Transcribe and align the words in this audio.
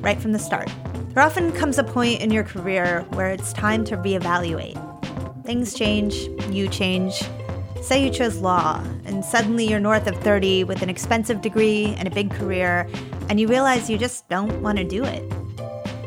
right 0.00 0.20
from 0.20 0.32
the 0.32 0.38
start, 0.38 0.70
there 1.14 1.22
often 1.22 1.52
comes 1.52 1.78
a 1.78 1.84
point 1.84 2.20
in 2.20 2.30
your 2.30 2.44
career 2.44 3.04
where 3.10 3.30
it's 3.30 3.52
time 3.52 3.84
to 3.84 3.96
reevaluate. 3.96 4.76
Things 5.44 5.74
change, 5.74 6.14
you 6.50 6.68
change. 6.68 7.22
Say 7.82 8.04
you 8.04 8.10
chose 8.10 8.38
law, 8.38 8.82
and 9.04 9.24
suddenly 9.24 9.68
you're 9.68 9.80
north 9.80 10.06
of 10.06 10.16
30 10.18 10.64
with 10.64 10.82
an 10.82 10.90
expensive 10.90 11.40
degree 11.40 11.94
and 11.98 12.06
a 12.06 12.10
big 12.10 12.30
career, 12.30 12.88
and 13.28 13.40
you 13.40 13.48
realize 13.48 13.90
you 13.90 13.98
just 13.98 14.28
don't 14.28 14.62
want 14.62 14.78
to 14.78 14.84
do 14.84 15.04
it. 15.04 15.24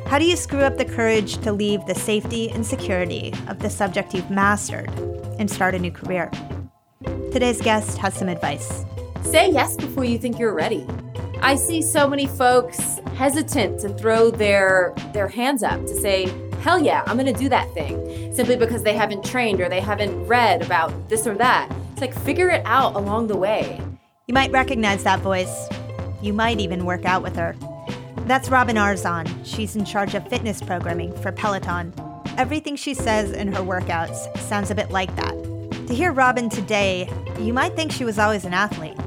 How 0.07 0.19
do 0.19 0.25
you 0.25 0.35
screw 0.35 0.61
up 0.61 0.77
the 0.77 0.85
courage 0.85 1.37
to 1.39 1.51
leave 1.51 1.85
the 1.85 1.95
safety 1.95 2.49
and 2.51 2.65
security 2.65 3.33
of 3.47 3.59
the 3.59 3.69
subject 3.69 4.13
you've 4.13 4.29
mastered 4.29 4.89
and 5.39 5.49
start 5.49 5.73
a 5.73 5.79
new 5.79 5.91
career? 5.91 6.29
Today's 7.31 7.59
guest 7.59 7.97
has 7.97 8.13
some 8.13 8.29
advice. 8.29 8.85
Say 9.23 9.49
yes 9.49 9.75
before 9.75 10.05
you 10.05 10.19
think 10.19 10.37
you're 10.37 10.53
ready. 10.53 10.85
I 11.41 11.55
see 11.55 11.81
so 11.81 12.07
many 12.07 12.27
folks 12.27 12.99
hesitant 13.15 13.79
to 13.81 13.89
throw 13.89 14.29
their 14.29 14.93
their 15.13 15.27
hands 15.27 15.63
up 15.63 15.81
to 15.81 15.95
say, 15.95 16.31
"Hell 16.61 16.81
yeah, 16.81 17.03
I'm 17.05 17.17
going 17.17 17.33
to 17.33 17.39
do 17.39 17.49
that 17.49 17.73
thing." 17.73 18.33
Simply 18.33 18.55
because 18.55 18.83
they 18.83 18.93
haven't 18.93 19.23
trained 19.23 19.61
or 19.61 19.69
they 19.69 19.79
haven't 19.79 20.27
read 20.27 20.61
about 20.61 21.09
this 21.09 21.27
or 21.27 21.35
that. 21.35 21.71
It's 21.91 22.01
like 22.01 22.13
figure 22.13 22.49
it 22.49 22.63
out 22.65 22.95
along 22.95 23.27
the 23.27 23.37
way. 23.37 23.79
You 24.27 24.33
might 24.33 24.51
recognize 24.51 25.03
that 25.03 25.19
voice. 25.19 25.67
You 26.21 26.33
might 26.33 26.59
even 26.59 26.85
work 26.85 27.05
out 27.05 27.21
with 27.21 27.35
her. 27.35 27.55
That's 28.25 28.49
Robin 28.49 28.77
Arzon. 28.77 29.27
She's 29.43 29.75
in 29.75 29.83
charge 29.83 30.15
of 30.15 30.27
fitness 30.29 30.61
programming 30.61 31.13
for 31.21 31.31
Peloton. 31.31 31.93
Everything 32.37 32.75
she 32.75 32.93
says 32.93 33.31
in 33.31 33.51
her 33.51 33.61
workouts 33.61 34.35
sounds 34.39 34.71
a 34.71 34.75
bit 34.75 34.91
like 34.91 35.13
that. 35.17 35.33
To 35.87 35.93
hear 35.93 36.13
Robin 36.13 36.49
today, 36.49 37.11
you 37.37 37.51
might 37.51 37.75
think 37.75 37.91
she 37.91 38.05
was 38.05 38.17
always 38.17 38.45
an 38.45 38.53
athlete. 38.53 38.97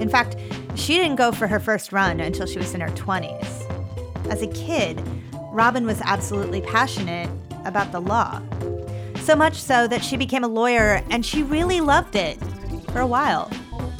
In 0.00 0.08
fact, 0.08 0.36
she 0.76 0.94
didn't 0.94 1.16
go 1.16 1.32
for 1.32 1.46
her 1.46 1.58
first 1.58 1.92
run 1.92 2.20
until 2.20 2.46
she 2.46 2.58
was 2.58 2.74
in 2.74 2.80
her 2.80 2.90
20s. 2.90 4.30
As 4.30 4.42
a 4.42 4.46
kid, 4.48 5.02
Robin 5.50 5.86
was 5.86 6.00
absolutely 6.02 6.60
passionate 6.60 7.30
about 7.64 7.92
the 7.92 8.00
law. 8.00 8.42
So 9.20 9.34
much 9.34 9.54
so 9.54 9.88
that 9.88 10.04
she 10.04 10.16
became 10.16 10.44
a 10.44 10.48
lawyer 10.48 11.02
and 11.10 11.24
she 11.24 11.42
really 11.42 11.80
loved 11.80 12.14
it 12.14 12.36
for 12.92 13.00
a 13.00 13.06
while. 13.06 13.50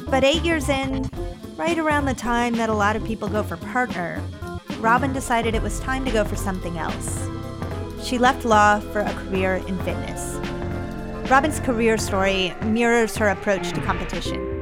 But 0.09 0.23
eight 0.23 0.43
years 0.43 0.69
in, 0.69 1.09
right 1.57 1.77
around 1.77 2.05
the 2.05 2.13
time 2.13 2.53
that 2.55 2.69
a 2.69 2.73
lot 2.73 2.95
of 2.95 3.03
people 3.03 3.27
go 3.27 3.43
for 3.43 3.57
partner, 3.57 4.21
Robin 4.79 5.11
decided 5.11 5.55
it 5.55 5.61
was 5.61 5.79
time 5.79 6.05
to 6.05 6.11
go 6.11 6.23
for 6.23 6.35
something 6.35 6.77
else. 6.77 7.27
She 8.03 8.17
left 8.17 8.45
law 8.45 8.79
for 8.79 9.01
a 9.01 9.13
career 9.13 9.55
in 9.55 9.77
fitness. 9.79 10.35
Robin's 11.29 11.59
career 11.59 11.97
story 11.97 12.53
mirrors 12.63 13.17
her 13.17 13.29
approach 13.29 13.71
to 13.73 13.81
competition. 13.81 14.56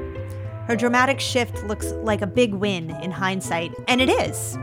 Her 0.68 0.76
dramatic 0.76 1.20
shift 1.20 1.64
looks 1.66 1.92
like 1.92 2.22
a 2.22 2.28
big 2.28 2.54
win 2.54 2.90
in 3.02 3.12
hindsight, 3.12 3.72
and 3.88 4.02
it 4.02 4.10
is. 4.10 4.58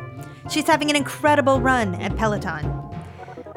She's 0.51 0.67
having 0.67 0.91
an 0.91 0.97
incredible 0.97 1.61
run 1.61 1.95
at 1.97 2.17
Peloton. 2.17 2.83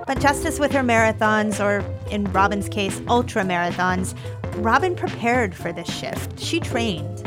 But 0.06 0.20
just 0.20 0.46
as 0.46 0.60
with 0.60 0.72
her 0.72 0.84
marathons, 0.84 1.60
or 1.60 1.84
in 2.12 2.26
Robin's 2.32 2.70
case, 2.70 3.02
ultra 3.08 3.44
marathons, 3.44 4.16
Robin 4.58 4.96
prepared 4.96 5.56
for 5.56 5.74
this 5.74 5.92
shift. 5.92 6.40
She 6.40 6.60
trained. 6.60 7.24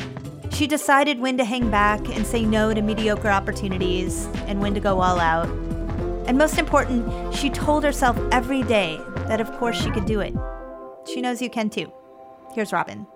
She 0.51 0.69
decided 0.69 1.19
when 1.19 1.37
to 1.39 1.45
hang 1.45 1.69
back 1.71 2.01
and 2.09 2.25
say 2.25 2.45
no 2.45 2.73
to 2.73 2.81
mediocre 2.81 3.29
opportunities 3.29 4.27
and 4.47 4.61
when 4.61 4.75
to 4.75 4.81
go 4.81 5.01
all 5.01 5.19
out. 5.19 5.49
And 6.29 6.39
most 6.39 6.59
important, 6.59 7.35
she 7.35 7.51
told 7.51 7.83
herself 7.83 8.17
every 8.31 8.63
day 8.63 9.01
that 9.27 9.41
of 9.41 9.51
course 9.59 9.81
she 9.81 9.91
could 9.91 10.07
do 10.07 10.21
it. 10.21 10.35
She 11.13 11.21
knows 11.21 11.43
you 11.43 11.51
can 11.51 11.71
too. 11.71 11.93
Here's 12.55 12.73
Robin. 12.73 13.07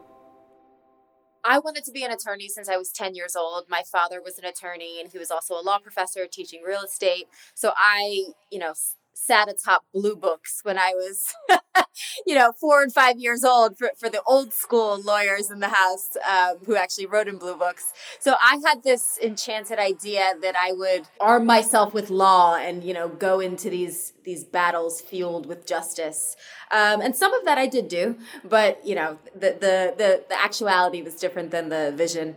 I 1.44 1.58
wanted 1.58 1.84
to 1.84 1.92
be 1.92 2.04
an 2.04 2.12
attorney 2.12 2.48
since 2.48 2.68
I 2.68 2.76
was 2.76 2.92
10 2.92 3.14
years 3.14 3.34
old. 3.34 3.64
My 3.68 3.82
father 3.90 4.20
was 4.22 4.38
an 4.38 4.44
attorney 4.44 5.00
and 5.00 5.10
he 5.10 5.18
was 5.18 5.30
also 5.30 5.54
a 5.54 5.62
law 5.62 5.78
professor 5.78 6.26
teaching 6.26 6.62
real 6.62 6.82
estate. 6.82 7.26
So 7.54 7.72
I, 7.76 8.26
you 8.50 8.58
know, 8.58 8.74
sat 9.14 9.48
atop 9.48 9.84
blue 9.92 10.16
books 10.16 10.60
when 10.62 10.78
I 10.78 10.92
was, 10.94 11.34
you 12.26 12.34
know, 12.34 12.52
four 12.52 12.82
and 12.82 12.92
five 12.92 13.18
years 13.18 13.44
old 13.44 13.78
for, 13.78 13.90
for 13.98 14.08
the 14.08 14.22
old 14.26 14.52
school 14.52 15.00
lawyers 15.02 15.50
in 15.50 15.60
the 15.60 15.68
house 15.68 16.16
um, 16.28 16.58
who 16.66 16.76
actually 16.76 17.06
wrote 17.06 17.28
in 17.28 17.38
blue 17.38 17.56
books. 17.56 17.92
So 18.20 18.34
I 18.40 18.60
had 18.66 18.82
this 18.82 19.18
enchanted 19.22 19.78
idea 19.78 20.34
that 20.42 20.56
I 20.56 20.72
would 20.72 21.08
arm 21.20 21.46
myself 21.46 21.94
with 21.94 22.10
law 22.10 22.56
and, 22.56 22.82
you 22.82 22.94
know, 22.94 23.08
go 23.08 23.40
into 23.40 23.70
these 23.70 24.12
these 24.24 24.44
battles 24.44 25.00
fueled 25.00 25.46
with 25.46 25.66
justice. 25.66 26.36
Um, 26.70 27.00
and 27.00 27.14
some 27.14 27.34
of 27.34 27.44
that 27.44 27.58
I 27.58 27.66
did 27.66 27.88
do, 27.88 28.16
but 28.44 28.84
you 28.86 28.94
know, 28.94 29.18
the 29.34 29.50
the 29.50 29.94
the, 29.96 30.24
the 30.28 30.40
actuality 30.40 31.02
was 31.02 31.16
different 31.16 31.50
than 31.50 31.68
the 31.68 31.92
vision. 31.94 32.36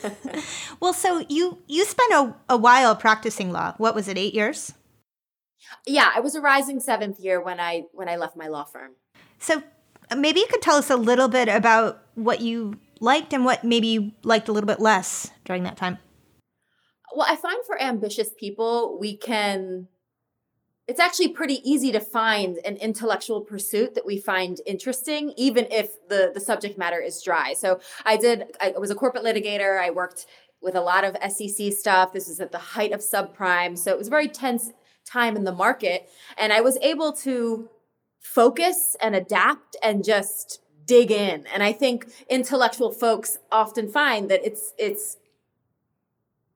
well, 0.80 0.92
so 0.92 1.24
you 1.28 1.58
you 1.66 1.84
spent 1.84 2.12
a, 2.12 2.34
a 2.48 2.56
while 2.56 2.96
practicing 2.96 3.52
law. 3.52 3.74
What 3.76 3.94
was 3.94 4.08
it, 4.08 4.18
eight 4.18 4.34
years? 4.34 4.72
Yeah, 5.86 6.10
I 6.14 6.20
was 6.20 6.34
a 6.34 6.40
rising 6.40 6.80
seventh 6.80 7.18
year 7.18 7.40
when 7.40 7.58
I 7.58 7.84
when 7.92 8.08
I 8.08 8.16
left 8.16 8.36
my 8.36 8.48
law 8.48 8.64
firm. 8.64 8.92
So 9.38 9.62
uh, 10.10 10.16
maybe 10.16 10.40
you 10.40 10.46
could 10.48 10.62
tell 10.62 10.76
us 10.76 10.90
a 10.90 10.96
little 10.96 11.28
bit 11.28 11.48
about 11.48 12.02
what 12.14 12.40
you 12.40 12.78
liked 13.00 13.32
and 13.32 13.44
what 13.44 13.64
maybe 13.64 13.88
you 13.88 14.12
liked 14.22 14.48
a 14.48 14.52
little 14.52 14.68
bit 14.68 14.80
less 14.80 15.30
during 15.44 15.64
that 15.64 15.76
time. 15.76 15.98
Well, 17.14 17.26
I 17.28 17.36
find 17.36 17.58
for 17.66 17.80
ambitious 17.80 18.30
people, 18.38 18.96
we 18.98 19.16
can 19.16 19.88
it's 20.88 21.00
actually 21.00 21.28
pretty 21.28 21.60
easy 21.68 21.92
to 21.92 22.00
find 22.00 22.58
an 22.64 22.76
intellectual 22.76 23.40
pursuit 23.40 23.94
that 23.94 24.04
we 24.04 24.18
find 24.18 24.60
interesting 24.66 25.32
even 25.36 25.66
if 25.70 25.96
the 26.08 26.32
the 26.34 26.40
subject 26.40 26.76
matter 26.76 27.00
is 27.00 27.22
dry 27.22 27.54
so 27.54 27.80
i 28.04 28.16
did 28.16 28.44
i 28.60 28.70
was 28.70 28.90
a 28.90 28.94
corporate 28.94 29.24
litigator 29.24 29.80
i 29.80 29.90
worked 29.90 30.26
with 30.60 30.74
a 30.74 30.80
lot 30.80 31.04
of 31.04 31.16
sec 31.30 31.72
stuff 31.72 32.12
this 32.12 32.26
was 32.26 32.40
at 32.40 32.50
the 32.50 32.58
height 32.58 32.92
of 32.92 33.00
subprime 33.00 33.78
so 33.78 33.92
it 33.92 33.98
was 33.98 34.08
very 34.08 34.28
tense 34.28 34.72
time 35.04 35.36
in 35.36 35.44
the 35.44 35.52
market. 35.52 36.08
And 36.36 36.52
I 36.52 36.60
was 36.60 36.76
able 36.78 37.12
to 37.14 37.68
focus 38.20 38.96
and 39.00 39.14
adapt 39.14 39.76
and 39.82 40.04
just 40.04 40.60
dig 40.86 41.10
in. 41.10 41.46
And 41.52 41.62
I 41.62 41.72
think 41.72 42.06
intellectual 42.28 42.90
folks 42.90 43.38
often 43.50 43.88
find 43.88 44.30
that 44.30 44.44
it's, 44.44 44.72
it's, 44.78 45.18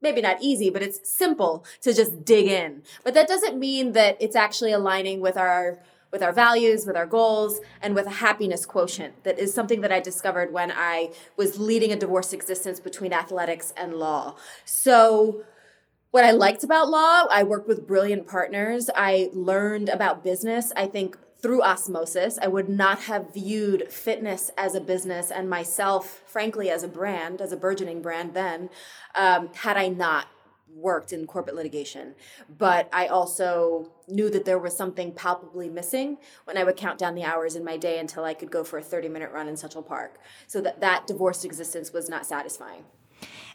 maybe 0.02 0.20
not 0.20 0.36
easy, 0.40 0.70
but 0.70 0.82
it's 0.82 1.08
simple 1.08 1.64
to 1.80 1.92
just 1.92 2.24
dig 2.24 2.46
in. 2.46 2.82
But 3.02 3.14
that 3.14 3.26
doesn't 3.26 3.58
mean 3.58 3.92
that 3.92 4.16
it's 4.20 4.36
actually 4.36 4.72
aligning 4.72 5.20
with 5.20 5.36
our 5.36 5.78
with 6.12 6.22
our 6.22 6.32
values, 6.32 6.86
with 6.86 6.96
our 6.96 7.04
goals, 7.04 7.60
and 7.82 7.94
with 7.94 8.06
a 8.06 8.10
happiness 8.10 8.64
quotient. 8.64 9.24
That 9.24 9.38
is 9.38 9.52
something 9.52 9.80
that 9.80 9.92
I 9.92 10.00
discovered 10.00 10.52
when 10.52 10.72
I 10.72 11.10
was 11.36 11.58
leading 11.58 11.92
a 11.92 11.96
divorced 11.96 12.32
existence 12.32 12.78
between 12.78 13.12
athletics 13.12 13.74
and 13.76 13.92
law. 13.94 14.36
So 14.64 15.42
what 16.16 16.25
I 16.25 16.31
liked 16.31 16.65
about 16.65 16.88
law, 16.88 17.27
I 17.31 17.43
worked 17.43 17.69
with 17.69 17.87
brilliant 17.87 18.27
partners. 18.27 18.88
I 18.97 19.28
learned 19.34 19.91
about 19.91 20.25
business, 20.25 20.72
I 20.75 20.87
think, 20.87 21.19
through 21.43 21.62
osmosis. 21.62 22.38
I 22.41 22.47
would 22.47 22.71
not 22.71 23.00
have 23.00 23.34
viewed 23.34 23.93
fitness 23.93 24.50
as 24.56 24.75
a 24.75 24.81
business 24.81 25.31
and 25.31 25.50
myself, 25.50 26.22
frankly, 26.25 26.71
as 26.71 26.82
a 26.82 26.88
brand, 26.88 27.43
as 27.43 27.53
a 27.53 27.56
burgeoning 27.59 28.00
brand 28.00 28.32
then, 28.32 28.71
um, 29.15 29.50
had 29.56 29.76
I 29.76 29.88
not 29.88 30.28
worked 30.75 31.12
in 31.12 31.26
corporate 31.26 31.55
litigation. 31.55 32.15
But 32.49 32.88
I 32.94 33.09
also 33.09 33.93
knew 34.08 34.31
that 34.31 34.46
there 34.46 34.58
was 34.58 34.75
something 34.75 35.12
palpably 35.12 35.69
missing 35.69 36.17
when 36.44 36.56
I 36.56 36.64
would 36.64 36.79
count 36.79 36.99
down 36.99 37.14
the 37.14 37.25
hours 37.25 37.56
in 37.56 37.62
my 37.62 37.76
day 37.76 37.99
until 37.99 38.25
I 38.25 38.32
could 38.32 38.50
go 38.50 38.64
for 38.64 38.79
a 38.79 38.82
30 38.82 39.11
minute 39.11 39.32
run 39.32 39.49
in 39.49 39.56
Central 39.58 39.82
Park. 39.82 40.19
So 40.46 40.62
that 40.62 40.81
that 40.81 41.06
divorced 41.06 41.44
existence 41.44 41.93
was 41.93 42.08
not 42.08 42.25
satisfying. 42.25 42.85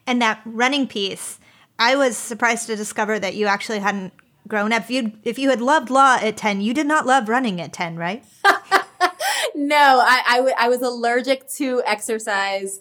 And 0.05 0.21
that 0.21 0.41
running 0.45 0.87
piece, 0.87 1.39
I 1.81 1.95
was 1.95 2.15
surprised 2.15 2.67
to 2.67 2.75
discover 2.75 3.17
that 3.17 3.33
you 3.33 3.47
actually 3.47 3.79
hadn't 3.79 4.13
grown 4.47 4.71
up. 4.71 4.83
If 4.83 4.91
you 4.91 5.13
if 5.23 5.39
you 5.39 5.49
had 5.49 5.61
loved 5.61 5.89
law 5.89 6.19
at 6.21 6.37
ten, 6.37 6.61
you 6.61 6.75
did 6.75 6.85
not 6.85 7.07
love 7.07 7.27
running 7.27 7.59
at 7.59 7.73
ten, 7.73 7.97
right? 7.97 8.23
no, 9.55 9.99
I, 10.05 10.21
I, 10.27 10.35
w- 10.37 10.55
I 10.59 10.69
was 10.69 10.83
allergic 10.83 11.49
to 11.53 11.81
exercise. 11.83 12.79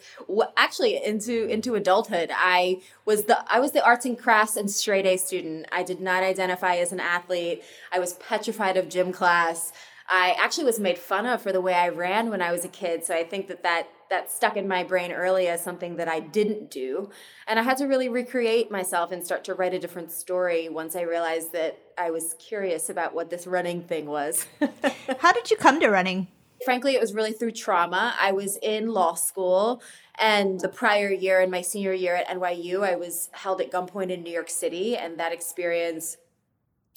Actually, 0.55 1.03
into 1.03 1.47
into 1.47 1.77
adulthood, 1.77 2.31
I 2.35 2.83
was 3.07 3.25
the 3.25 3.43
I 3.51 3.59
was 3.59 3.73
the 3.73 3.83
arts 3.83 4.05
and 4.05 4.19
crafts 4.19 4.57
and 4.57 4.71
straight 4.71 5.07
A 5.07 5.17
student. 5.17 5.67
I 5.73 5.83
did 5.83 6.03
not 6.03 6.23
identify 6.23 6.77
as 6.77 6.93
an 6.93 7.01
athlete. 7.01 7.63
I 7.91 8.01
was 8.01 8.13
petrified 8.15 8.77
of 8.77 8.91
gym 8.91 9.13
class. 9.13 9.73
I 10.13 10.35
actually 10.39 10.65
was 10.65 10.81
made 10.81 10.99
fun 10.99 11.25
of 11.25 11.41
for 11.41 11.53
the 11.53 11.61
way 11.61 11.73
I 11.73 11.89
ran 11.89 12.31
when 12.31 12.43
I 12.43 12.51
was 12.51 12.65
a 12.65 12.69
kid. 12.69 13.05
So 13.05 13.15
I 13.15 13.23
think 13.23 13.47
that 13.47 13.63
that, 13.63 13.89
that 14.11 14.29
stuck 14.29 14.57
in 14.57 14.67
my 14.67 14.83
brain 14.83 15.13
early 15.13 15.47
as 15.47 15.63
something 15.63 15.97
that 15.97 16.09
I 16.09 16.19
didn't 16.19 16.69
do. 16.69 17.11
And 17.47 17.61
I 17.61 17.63
had 17.63 17.77
to 17.77 17.87
really 17.87 18.09
recreate 18.09 18.73
myself 18.73 19.13
and 19.13 19.25
start 19.25 19.45
to 19.45 19.55
write 19.55 19.73
a 19.73 19.79
different 19.79 20.11
story 20.11 20.69
once 20.69 20.97
I 20.97 21.03
realized 21.03 21.53
that 21.53 21.79
I 21.97 22.11
was 22.11 22.35
curious 22.41 22.91
about 22.91 23.15
what 23.15 23.31
this 23.31 23.47
running 23.47 23.83
thing 23.83 24.07
was. 24.07 24.47
How 25.21 25.31
did 25.31 25.49
you 25.49 25.57
come 25.57 25.79
to 25.79 25.89
running? 25.89 26.27
Frankly, 26.65 26.95
it 26.95 27.01
was 27.01 27.15
really 27.15 27.33
through 27.33 27.53
trauma. 27.53 28.15
I 28.21 28.33
was 28.33 28.59
in 28.61 28.89
law 28.89 29.15
school, 29.15 29.81
and 30.19 30.61
the 30.61 30.69
prior 30.69 31.11
year, 31.11 31.41
in 31.41 31.51
my 31.51 31.63
senior 31.63 31.95
year 31.95 32.17
at 32.17 32.29
NYU, 32.29 32.87
I 32.87 32.97
was 32.97 33.31
held 33.33 33.63
at 33.63 33.71
gunpoint 33.71 34.11
in 34.11 34.23
New 34.23 34.33
York 34.33 34.51
City, 34.51 34.95
and 34.95 35.19
that 35.19 35.33
experience 35.33 36.19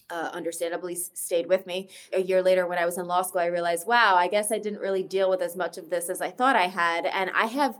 uh, 0.09 0.29
understandably 0.33 0.95
stayed 0.95 1.47
with 1.47 1.65
me. 1.65 1.89
A 2.11 2.21
year 2.21 2.41
later, 2.41 2.67
when 2.67 2.77
I 2.77 2.85
was 2.85 2.97
in 2.97 3.07
law 3.07 3.21
school, 3.21 3.41
I 3.41 3.47
realized, 3.47 3.87
wow, 3.87 4.15
I 4.15 4.27
guess 4.27 4.51
I 4.51 4.59
didn't 4.59 4.79
really 4.79 5.03
deal 5.03 5.29
with 5.29 5.41
as 5.41 5.55
much 5.55 5.77
of 5.77 5.89
this 5.89 6.09
as 6.09 6.21
I 6.21 6.31
thought 6.31 6.55
I 6.55 6.67
had. 6.67 7.05
And 7.05 7.31
I 7.35 7.45
have 7.45 7.77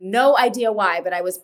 no 0.00 0.36
idea 0.36 0.72
why, 0.72 1.00
but 1.00 1.12
I 1.12 1.22
was 1.22 1.40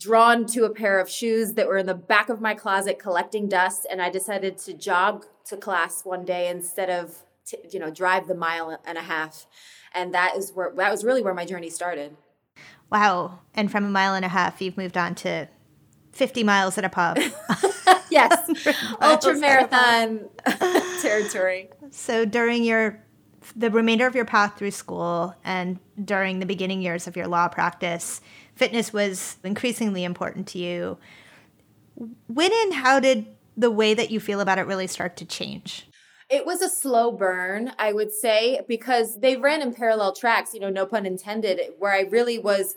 drawn 0.00 0.46
to 0.46 0.64
a 0.64 0.70
pair 0.70 0.98
of 0.98 1.08
shoes 1.08 1.52
that 1.54 1.68
were 1.68 1.78
in 1.78 1.86
the 1.86 1.94
back 1.94 2.28
of 2.28 2.40
my 2.40 2.54
closet 2.54 2.98
collecting 2.98 3.48
dust. 3.48 3.86
And 3.90 4.02
I 4.02 4.10
decided 4.10 4.58
to 4.58 4.72
jog 4.72 5.26
to 5.46 5.56
class 5.56 6.04
one 6.04 6.24
day 6.24 6.48
instead 6.48 6.90
of, 6.90 7.18
t- 7.46 7.58
you 7.70 7.78
know, 7.78 7.90
drive 7.90 8.26
the 8.26 8.34
mile 8.34 8.78
and 8.84 8.98
a 8.98 9.02
half. 9.02 9.46
And 9.94 10.14
that 10.14 10.36
is 10.36 10.52
where, 10.52 10.72
that 10.76 10.90
was 10.90 11.04
really 11.04 11.22
where 11.22 11.34
my 11.34 11.44
journey 11.44 11.70
started. 11.70 12.16
Wow. 12.90 13.40
And 13.54 13.70
from 13.70 13.84
a 13.84 13.90
mile 13.90 14.14
and 14.14 14.24
a 14.24 14.28
half, 14.28 14.60
you've 14.60 14.76
moved 14.76 14.96
on 14.96 15.14
to 15.16 15.48
50 16.12 16.44
miles 16.44 16.78
at 16.78 16.84
a 16.84 16.88
pub. 16.88 17.18
yes, 18.10 18.66
ultra 19.00 19.34
marathon 19.34 20.28
territory. 21.02 21.70
So 21.90 22.24
during 22.24 22.64
your 22.64 23.02
the 23.56 23.70
remainder 23.70 24.06
of 24.06 24.14
your 24.14 24.24
path 24.24 24.56
through 24.56 24.70
school 24.70 25.34
and 25.44 25.80
during 26.02 26.38
the 26.38 26.46
beginning 26.46 26.80
years 26.80 27.08
of 27.08 27.16
your 27.16 27.26
law 27.26 27.48
practice, 27.48 28.20
fitness 28.54 28.92
was 28.92 29.36
increasingly 29.42 30.04
important 30.04 30.46
to 30.46 30.58
you. 30.58 30.96
When 32.28 32.52
and 32.52 32.72
how 32.72 33.00
did 33.00 33.26
the 33.56 33.70
way 33.70 33.94
that 33.94 34.10
you 34.10 34.20
feel 34.20 34.40
about 34.40 34.58
it 34.58 34.62
really 34.62 34.86
start 34.86 35.16
to 35.16 35.24
change? 35.24 35.88
It 36.30 36.46
was 36.46 36.62
a 36.62 36.68
slow 36.68 37.12
burn, 37.12 37.72
I 37.78 37.92
would 37.92 38.12
say, 38.12 38.60
because 38.66 39.18
they 39.20 39.36
ran 39.36 39.60
in 39.60 39.74
parallel 39.74 40.14
tracks, 40.14 40.54
you 40.54 40.60
know, 40.60 40.70
no 40.70 40.86
pun 40.86 41.04
intended, 41.04 41.60
where 41.78 41.92
I 41.92 42.02
really 42.02 42.38
was 42.38 42.76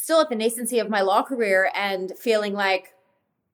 still 0.00 0.20
at 0.20 0.28
the 0.28 0.36
nascency 0.36 0.80
of 0.80 0.88
my 0.88 1.00
law 1.00 1.22
career 1.22 1.70
and 1.74 2.12
feeling 2.18 2.54
like 2.54 2.94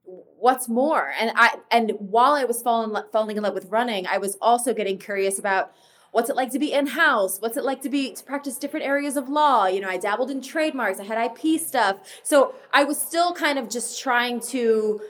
what's 0.04 0.68
more? 0.68 1.12
And 1.18 1.32
i 1.34 1.56
and 1.70 1.92
while 1.98 2.34
i 2.34 2.44
was 2.44 2.60
falling 2.60 2.94
falling 3.10 3.36
in 3.36 3.42
love 3.42 3.54
with 3.54 3.70
running 3.70 4.06
i 4.06 4.18
was 4.18 4.36
also 4.42 4.74
getting 4.74 4.98
curious 4.98 5.38
about 5.38 5.72
what's 6.12 6.28
it 6.28 6.36
like 6.36 6.50
to 6.50 6.58
be 6.58 6.72
in 6.72 6.86
house 6.88 7.40
what's 7.40 7.56
it 7.56 7.64
like 7.64 7.80
to 7.82 7.88
be 7.88 8.12
to 8.12 8.22
practice 8.24 8.58
different 8.58 8.84
areas 8.84 9.16
of 9.16 9.28
law? 9.28 9.66
You 9.66 9.80
know 9.80 9.88
i 9.88 9.96
dabbled 9.96 10.30
in 10.30 10.42
trademarks 10.42 11.00
i 11.00 11.04
had 11.04 11.18
ip 11.30 11.60
stuff. 11.60 11.96
So 12.22 12.54
i 12.72 12.84
was 12.84 13.00
still 13.00 13.32
kind 13.32 13.58
of 13.58 13.70
just 13.70 14.00
trying 14.00 14.40
to 14.52 15.00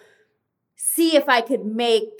see 0.76 1.16
if 1.16 1.28
i 1.28 1.40
could 1.40 1.64
make 1.66 2.12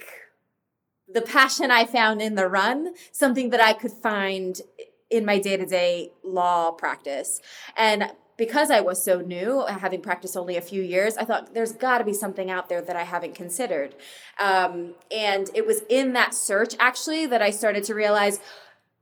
the 1.07 1.21
passion 1.21 1.71
i 1.71 1.85
found 1.85 2.21
in 2.21 2.35
the 2.35 2.47
run 2.49 2.93
something 3.13 3.49
that 3.51 3.61
i 3.61 3.71
could 3.71 3.93
find 3.93 4.61
in 5.09 5.23
my 5.23 5.39
day-to-day 5.39 6.11
law 6.23 6.71
practice. 6.71 7.39
And 7.77 8.11
because 8.37 8.69
I 8.69 8.81
was 8.81 9.03
so 9.03 9.21
new, 9.21 9.65
having 9.65 10.01
practiced 10.01 10.35
only 10.35 10.57
a 10.57 10.61
few 10.61 10.81
years, 10.81 11.15
I 11.17 11.23
thought 11.23 11.53
there's 11.53 11.71
got 11.71 11.99
to 11.99 12.03
be 12.03 12.13
something 12.13 12.51
out 12.51 12.67
there 12.69 12.81
that 12.81 12.95
I 12.95 13.03
haven't 13.03 13.35
considered. 13.35 13.95
Um, 14.39 14.95
and 15.09 15.49
it 15.53 15.65
was 15.65 15.81
in 15.89 16.13
that 16.13 16.33
search 16.33 16.75
actually 16.79 17.25
that 17.27 17.41
I 17.41 17.49
started 17.49 17.83
to 17.85 17.95
realize 17.95 18.39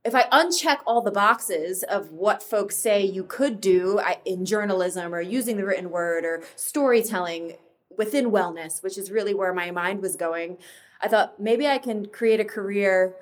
if 0.04 0.14
I 0.14 0.24
uncheck 0.24 0.78
all 0.86 1.00
the 1.00 1.10
boxes 1.10 1.82
of 1.82 2.10
what 2.10 2.42
folks 2.42 2.76
say 2.76 3.02
you 3.02 3.24
could 3.24 3.60
do 3.60 4.00
in 4.24 4.44
journalism 4.44 5.14
or 5.14 5.20
using 5.20 5.56
the 5.56 5.64
written 5.64 5.90
word 5.90 6.24
or 6.24 6.42
storytelling 6.56 7.56
within 7.96 8.30
wellness, 8.30 8.82
which 8.82 8.98
is 8.98 9.10
really 9.10 9.34
where 9.34 9.54
my 9.54 9.70
mind 9.70 10.02
was 10.02 10.16
going, 10.16 10.58
I 11.00 11.08
thought 11.08 11.40
maybe 11.40 11.66
I 11.66 11.78
can 11.78 12.06
create 12.06 12.38
a 12.38 12.44
career 12.44 13.14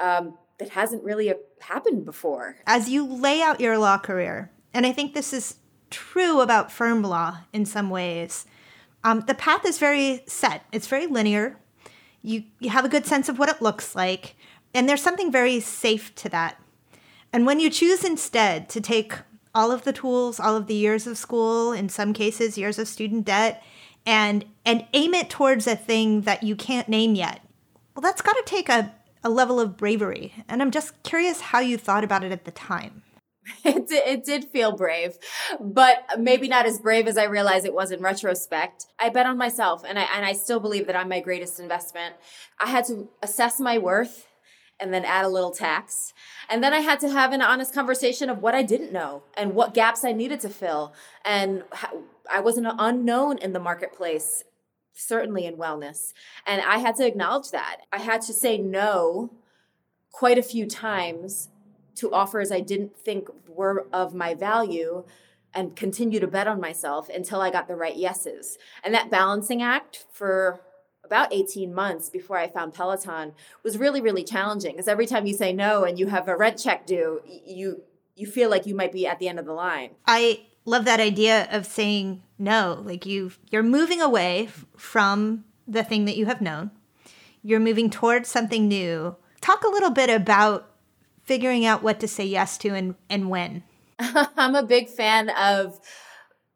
um, 0.00 0.38
that 0.58 0.70
hasn't 0.70 1.04
really 1.04 1.32
happened 1.60 2.04
before. 2.04 2.56
As 2.66 2.88
you 2.88 3.06
lay 3.06 3.42
out 3.42 3.60
your 3.60 3.76
law 3.76 3.98
career, 3.98 4.50
and 4.74 4.84
I 4.84 4.92
think 4.92 5.14
this 5.14 5.32
is 5.32 5.56
true 5.90 6.40
about 6.40 6.72
firm 6.72 7.02
law 7.02 7.38
in 7.52 7.64
some 7.64 7.88
ways. 7.88 8.46
Um, 9.04 9.20
the 9.20 9.34
path 9.34 9.64
is 9.64 9.78
very 9.78 10.24
set, 10.26 10.64
it's 10.72 10.88
very 10.88 11.06
linear. 11.06 11.56
You, 12.22 12.44
you 12.58 12.70
have 12.70 12.84
a 12.84 12.88
good 12.88 13.06
sense 13.06 13.28
of 13.28 13.38
what 13.38 13.48
it 13.50 13.62
looks 13.62 13.94
like, 13.94 14.34
and 14.74 14.88
there's 14.88 15.02
something 15.02 15.30
very 15.30 15.60
safe 15.60 16.14
to 16.16 16.28
that. 16.30 16.60
And 17.32 17.46
when 17.46 17.60
you 17.60 17.70
choose 17.70 18.04
instead 18.04 18.68
to 18.70 18.80
take 18.80 19.14
all 19.54 19.70
of 19.70 19.84
the 19.84 19.92
tools, 19.92 20.40
all 20.40 20.56
of 20.56 20.66
the 20.66 20.74
years 20.74 21.06
of 21.06 21.18
school, 21.18 21.72
in 21.72 21.88
some 21.88 22.12
cases, 22.12 22.58
years 22.58 22.78
of 22.78 22.88
student 22.88 23.24
debt, 23.24 23.62
and 24.06 24.44
and 24.64 24.86
aim 24.92 25.14
it 25.14 25.30
towards 25.30 25.66
a 25.66 25.76
thing 25.76 26.22
that 26.22 26.42
you 26.42 26.56
can't 26.56 26.88
name 26.88 27.14
yet, 27.14 27.40
well, 27.94 28.02
that's 28.02 28.22
got 28.22 28.36
to 28.36 28.42
take 28.46 28.68
a, 28.68 28.92
a 29.22 29.28
level 29.28 29.60
of 29.60 29.76
bravery. 29.76 30.34
And 30.48 30.62
I'm 30.62 30.70
just 30.70 31.02
curious 31.02 31.40
how 31.40 31.60
you 31.60 31.76
thought 31.76 32.04
about 32.04 32.24
it 32.24 32.32
at 32.32 32.44
the 32.44 32.50
time. 32.50 33.02
It 33.64 33.88
did, 33.88 34.06
it 34.06 34.24
did 34.24 34.44
feel 34.44 34.72
brave, 34.72 35.18
but 35.60 36.04
maybe 36.18 36.48
not 36.48 36.66
as 36.66 36.78
brave 36.78 37.06
as 37.06 37.16
I 37.16 37.24
realized 37.24 37.66
it 37.66 37.74
was 37.74 37.90
in 37.90 38.00
retrospect. 38.00 38.86
I 38.98 39.08
bet 39.08 39.26
on 39.26 39.36
myself, 39.38 39.84
and 39.86 39.98
I 39.98 40.06
and 40.14 40.24
I 40.24 40.32
still 40.32 40.60
believe 40.60 40.86
that 40.86 40.96
I'm 40.96 41.08
my 41.08 41.20
greatest 41.20 41.60
investment. 41.60 42.14
I 42.58 42.68
had 42.68 42.84
to 42.86 43.08
assess 43.22 43.60
my 43.60 43.78
worth, 43.78 44.26
and 44.80 44.92
then 44.92 45.04
add 45.04 45.24
a 45.24 45.28
little 45.28 45.50
tax, 45.50 46.12
and 46.48 46.62
then 46.62 46.72
I 46.72 46.80
had 46.80 47.00
to 47.00 47.10
have 47.10 47.32
an 47.32 47.42
honest 47.42 47.74
conversation 47.74 48.30
of 48.30 48.40
what 48.40 48.54
I 48.54 48.62
didn't 48.62 48.92
know 48.92 49.22
and 49.36 49.54
what 49.54 49.74
gaps 49.74 50.04
I 50.04 50.12
needed 50.12 50.40
to 50.40 50.48
fill, 50.48 50.94
and 51.24 51.64
I 52.30 52.40
was 52.40 52.56
an 52.56 52.66
unknown 52.66 53.38
in 53.38 53.52
the 53.52 53.60
marketplace, 53.60 54.44
certainly 54.94 55.44
in 55.46 55.56
wellness, 55.56 56.12
and 56.46 56.62
I 56.62 56.78
had 56.78 56.96
to 56.96 57.06
acknowledge 57.06 57.50
that. 57.50 57.80
I 57.92 57.98
had 57.98 58.22
to 58.22 58.32
say 58.32 58.58
no 58.58 59.30
quite 60.12 60.38
a 60.38 60.42
few 60.42 60.66
times 60.66 61.48
to 61.96 62.12
offers 62.12 62.50
I 62.50 62.60
didn't 62.60 62.96
think 62.96 63.28
were 63.48 63.86
of 63.92 64.14
my 64.14 64.34
value 64.34 65.04
and 65.54 65.76
continue 65.76 66.18
to 66.20 66.26
bet 66.26 66.48
on 66.48 66.60
myself 66.60 67.08
until 67.08 67.40
I 67.40 67.50
got 67.50 67.68
the 67.68 67.76
right 67.76 67.96
yeses. 67.96 68.58
And 68.82 68.92
that 68.94 69.10
balancing 69.10 69.62
act 69.62 70.06
for 70.10 70.60
about 71.04 71.32
18 71.32 71.72
months 71.72 72.08
before 72.08 72.38
I 72.38 72.48
found 72.48 72.74
Peloton 72.74 73.32
was 73.62 73.78
really 73.78 74.00
really 74.00 74.24
challenging 74.24 74.72
because 74.72 74.88
every 74.88 75.06
time 75.06 75.26
you 75.26 75.34
say 75.34 75.52
no 75.52 75.84
and 75.84 75.98
you 75.98 76.06
have 76.06 76.28
a 76.28 76.36
rent 76.36 76.58
check 76.58 76.86
due, 76.86 77.20
you 77.26 77.82
you 78.16 78.26
feel 78.26 78.48
like 78.48 78.66
you 78.66 78.74
might 78.74 78.92
be 78.92 79.06
at 79.06 79.18
the 79.18 79.28
end 79.28 79.38
of 79.38 79.44
the 79.44 79.52
line. 79.52 79.90
I 80.06 80.46
love 80.64 80.84
that 80.84 81.00
idea 81.00 81.48
of 81.50 81.66
saying 81.66 82.22
no. 82.38 82.82
Like 82.84 83.06
you 83.06 83.32
you're 83.50 83.62
moving 83.62 84.00
away 84.00 84.48
from 84.76 85.44
the 85.66 85.84
thing 85.84 86.04
that 86.06 86.16
you 86.16 86.26
have 86.26 86.40
known. 86.40 86.70
You're 87.42 87.60
moving 87.60 87.90
towards 87.90 88.28
something 88.28 88.68
new. 88.68 89.16
Talk 89.40 89.64
a 89.64 89.68
little 89.68 89.90
bit 89.90 90.08
about 90.08 90.70
figuring 91.24 91.64
out 91.64 91.82
what 91.82 92.00
to 92.00 92.08
say 92.08 92.24
yes 92.24 92.58
to 92.58 92.74
and, 92.74 92.94
and 93.08 93.30
when? 93.30 93.62
I'm 93.98 94.54
a 94.54 94.62
big 94.62 94.88
fan 94.88 95.30
of 95.30 95.80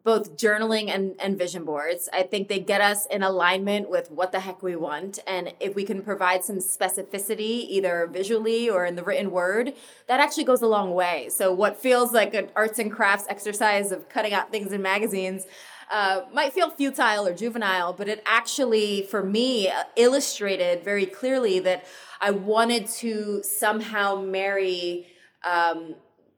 both 0.04 0.38
journaling 0.38 0.88
and, 0.88 1.14
and 1.18 1.36
vision 1.36 1.64
boards. 1.64 2.08
I 2.14 2.22
think 2.22 2.48
they 2.48 2.60
get 2.60 2.80
us 2.80 3.04
in 3.06 3.22
alignment 3.22 3.90
with 3.90 4.10
what 4.10 4.32
the 4.32 4.40
heck 4.40 4.62
we 4.62 4.74
want. 4.74 5.18
And 5.26 5.52
if 5.60 5.74
we 5.74 5.84
can 5.84 6.00
provide 6.00 6.44
some 6.44 6.60
specificity, 6.60 7.66
either 7.68 8.08
visually 8.10 8.70
or 8.70 8.86
in 8.86 8.96
the 8.96 9.02
written 9.02 9.30
word, 9.30 9.74
that 10.06 10.18
actually 10.18 10.44
goes 10.44 10.62
a 10.62 10.66
long 10.66 10.94
way. 10.94 11.28
So, 11.30 11.52
what 11.52 11.76
feels 11.76 12.12
like 12.12 12.32
an 12.32 12.48
arts 12.56 12.78
and 12.78 12.90
crafts 12.90 13.26
exercise 13.28 13.92
of 13.92 14.08
cutting 14.08 14.32
out 14.32 14.50
things 14.50 14.72
in 14.72 14.80
magazines. 14.80 15.46
Uh, 15.90 16.22
might 16.34 16.52
feel 16.52 16.68
futile 16.70 17.26
or 17.26 17.34
juvenile, 17.34 17.94
but 17.94 18.08
it 18.08 18.22
actually, 18.26 19.02
for 19.02 19.22
me, 19.22 19.70
illustrated 19.96 20.84
very 20.84 21.06
clearly 21.06 21.60
that 21.60 21.86
I 22.20 22.30
wanted 22.30 22.86
to 22.98 23.42
somehow 23.42 24.16
marry 24.20 25.06
um, 25.44 25.94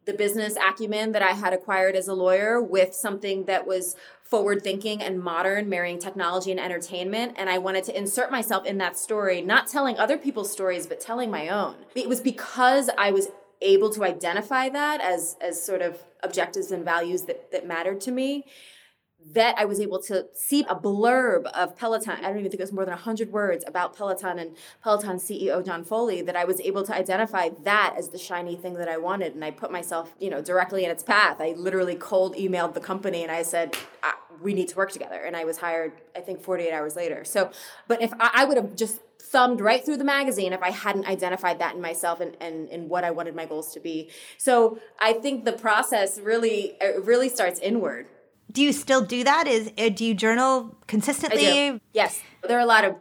the 0.06 0.12
business 0.12 0.56
acumen 0.56 1.12
that 1.12 1.22
I 1.22 1.32
had 1.32 1.52
acquired 1.52 1.94
as 1.94 2.08
a 2.08 2.14
lawyer 2.14 2.60
with 2.60 2.94
something 2.94 3.44
that 3.44 3.66
was 3.66 3.96
forward 4.24 4.62
thinking 4.62 5.02
and 5.02 5.20
modern, 5.20 5.68
marrying 5.68 5.98
technology 5.98 6.50
and 6.50 6.60
entertainment. 6.60 7.34
And 7.36 7.50
I 7.50 7.58
wanted 7.58 7.84
to 7.84 7.96
insert 7.96 8.30
myself 8.30 8.64
in 8.64 8.78
that 8.78 8.96
story, 8.96 9.40
not 9.40 9.66
telling 9.66 9.98
other 9.98 10.16
people's 10.16 10.52
stories, 10.52 10.86
but 10.86 11.00
telling 11.00 11.30
my 11.30 11.48
own. 11.48 11.76
It 11.94 12.08
was 12.08 12.20
because 12.20 12.90
I 12.96 13.10
was 13.10 13.28
able 13.60 13.90
to 13.90 14.04
identify 14.04 14.68
that 14.70 15.00
as 15.00 15.36
as 15.40 15.62
sort 15.62 15.82
of 15.82 16.02
objectives 16.22 16.70
and 16.70 16.84
values 16.84 17.22
that 17.22 17.52
that 17.52 17.66
mattered 17.66 18.00
to 18.00 18.10
me 18.10 18.46
that 19.32 19.56
I 19.58 19.64
was 19.64 19.80
able 19.80 20.00
to 20.02 20.26
see 20.34 20.64
a 20.68 20.74
blurb 20.74 21.44
of 21.52 21.76
Peloton. 21.76 22.18
I 22.18 22.22
don't 22.22 22.38
even 22.38 22.50
think 22.50 22.60
it 22.60 22.64
was 22.64 22.72
more 22.72 22.84
than 22.84 22.94
100 22.94 23.30
words 23.30 23.64
about 23.66 23.96
Peloton 23.96 24.38
and 24.38 24.56
Peloton 24.82 25.16
CEO 25.18 25.64
John 25.64 25.84
Foley 25.84 26.22
that 26.22 26.36
I 26.36 26.44
was 26.44 26.60
able 26.60 26.82
to 26.84 26.94
identify 26.94 27.50
that 27.62 27.94
as 27.96 28.08
the 28.08 28.18
shiny 28.18 28.56
thing 28.56 28.74
that 28.74 28.88
I 28.88 28.96
wanted. 28.96 29.34
And 29.34 29.44
I 29.44 29.50
put 29.50 29.70
myself, 29.70 30.14
you 30.18 30.30
know, 30.30 30.42
directly 30.42 30.84
in 30.84 30.90
its 30.90 31.02
path. 31.02 31.40
I 31.40 31.54
literally 31.56 31.94
cold 31.94 32.34
emailed 32.34 32.74
the 32.74 32.80
company 32.80 33.22
and 33.22 33.30
I 33.30 33.42
said, 33.42 33.76
uh, 34.02 34.12
we 34.42 34.54
need 34.54 34.68
to 34.68 34.76
work 34.76 34.90
together. 34.90 35.20
And 35.20 35.36
I 35.36 35.44
was 35.44 35.58
hired, 35.58 35.92
I 36.16 36.20
think, 36.20 36.42
48 36.42 36.72
hours 36.72 36.96
later. 36.96 37.24
So, 37.24 37.50
but 37.86 38.02
if 38.02 38.12
I, 38.14 38.30
I 38.34 38.44
would 38.44 38.56
have 38.56 38.74
just 38.74 39.00
thumbed 39.20 39.60
right 39.60 39.84
through 39.84 39.98
the 39.98 40.04
magazine 40.04 40.52
if 40.52 40.62
I 40.62 40.70
hadn't 40.70 41.06
identified 41.06 41.60
that 41.60 41.76
in 41.76 41.80
myself 41.80 42.20
and, 42.20 42.36
and, 42.40 42.68
and 42.70 42.88
what 42.88 43.04
I 43.04 43.10
wanted 43.12 43.36
my 43.36 43.46
goals 43.46 43.72
to 43.74 43.80
be. 43.80 44.10
So 44.38 44.80
I 44.98 45.12
think 45.12 45.44
the 45.44 45.52
process 45.52 46.18
really 46.18 46.76
really 47.02 47.28
starts 47.28 47.60
inward. 47.60 48.06
Do 48.50 48.62
you 48.62 48.72
still 48.72 49.02
do 49.02 49.24
that? 49.24 49.46
Is 49.46 49.72
uh, 49.78 49.90
do 49.90 50.04
you 50.04 50.14
journal 50.14 50.76
consistently? 50.86 51.44
Yes, 51.92 52.22
there 52.46 52.56
are 52.56 52.62
a 52.62 52.66
lot 52.66 52.84
of 52.84 52.96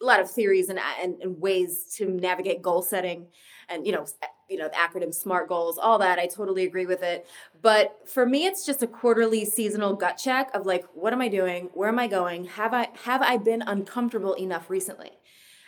a 0.00 0.04
lot 0.04 0.20
of 0.20 0.30
theories 0.30 0.68
and, 0.68 0.78
and, 1.00 1.20
and 1.22 1.40
ways 1.40 1.94
to 1.96 2.06
navigate 2.06 2.62
goal 2.62 2.82
setting, 2.82 3.28
and 3.68 3.86
you 3.86 3.92
know 3.92 4.06
you 4.48 4.56
know 4.56 4.68
the 4.68 4.74
acronym 4.74 5.14
SMART 5.14 5.48
goals, 5.48 5.78
all 5.78 5.98
that. 5.98 6.18
I 6.18 6.26
totally 6.26 6.64
agree 6.64 6.86
with 6.86 7.02
it. 7.02 7.26
But 7.60 8.08
for 8.08 8.26
me, 8.26 8.46
it's 8.46 8.64
just 8.64 8.82
a 8.82 8.86
quarterly 8.86 9.44
seasonal 9.44 9.94
gut 9.94 10.16
check 10.16 10.50
of 10.54 10.66
like, 10.66 10.84
what 10.94 11.12
am 11.12 11.20
I 11.20 11.28
doing? 11.28 11.70
Where 11.74 11.88
am 11.88 11.98
I 11.98 12.06
going? 12.06 12.44
Have 12.44 12.72
I 12.72 12.88
have 13.04 13.22
I 13.22 13.36
been 13.36 13.62
uncomfortable 13.62 14.34
enough 14.34 14.70
recently? 14.70 15.18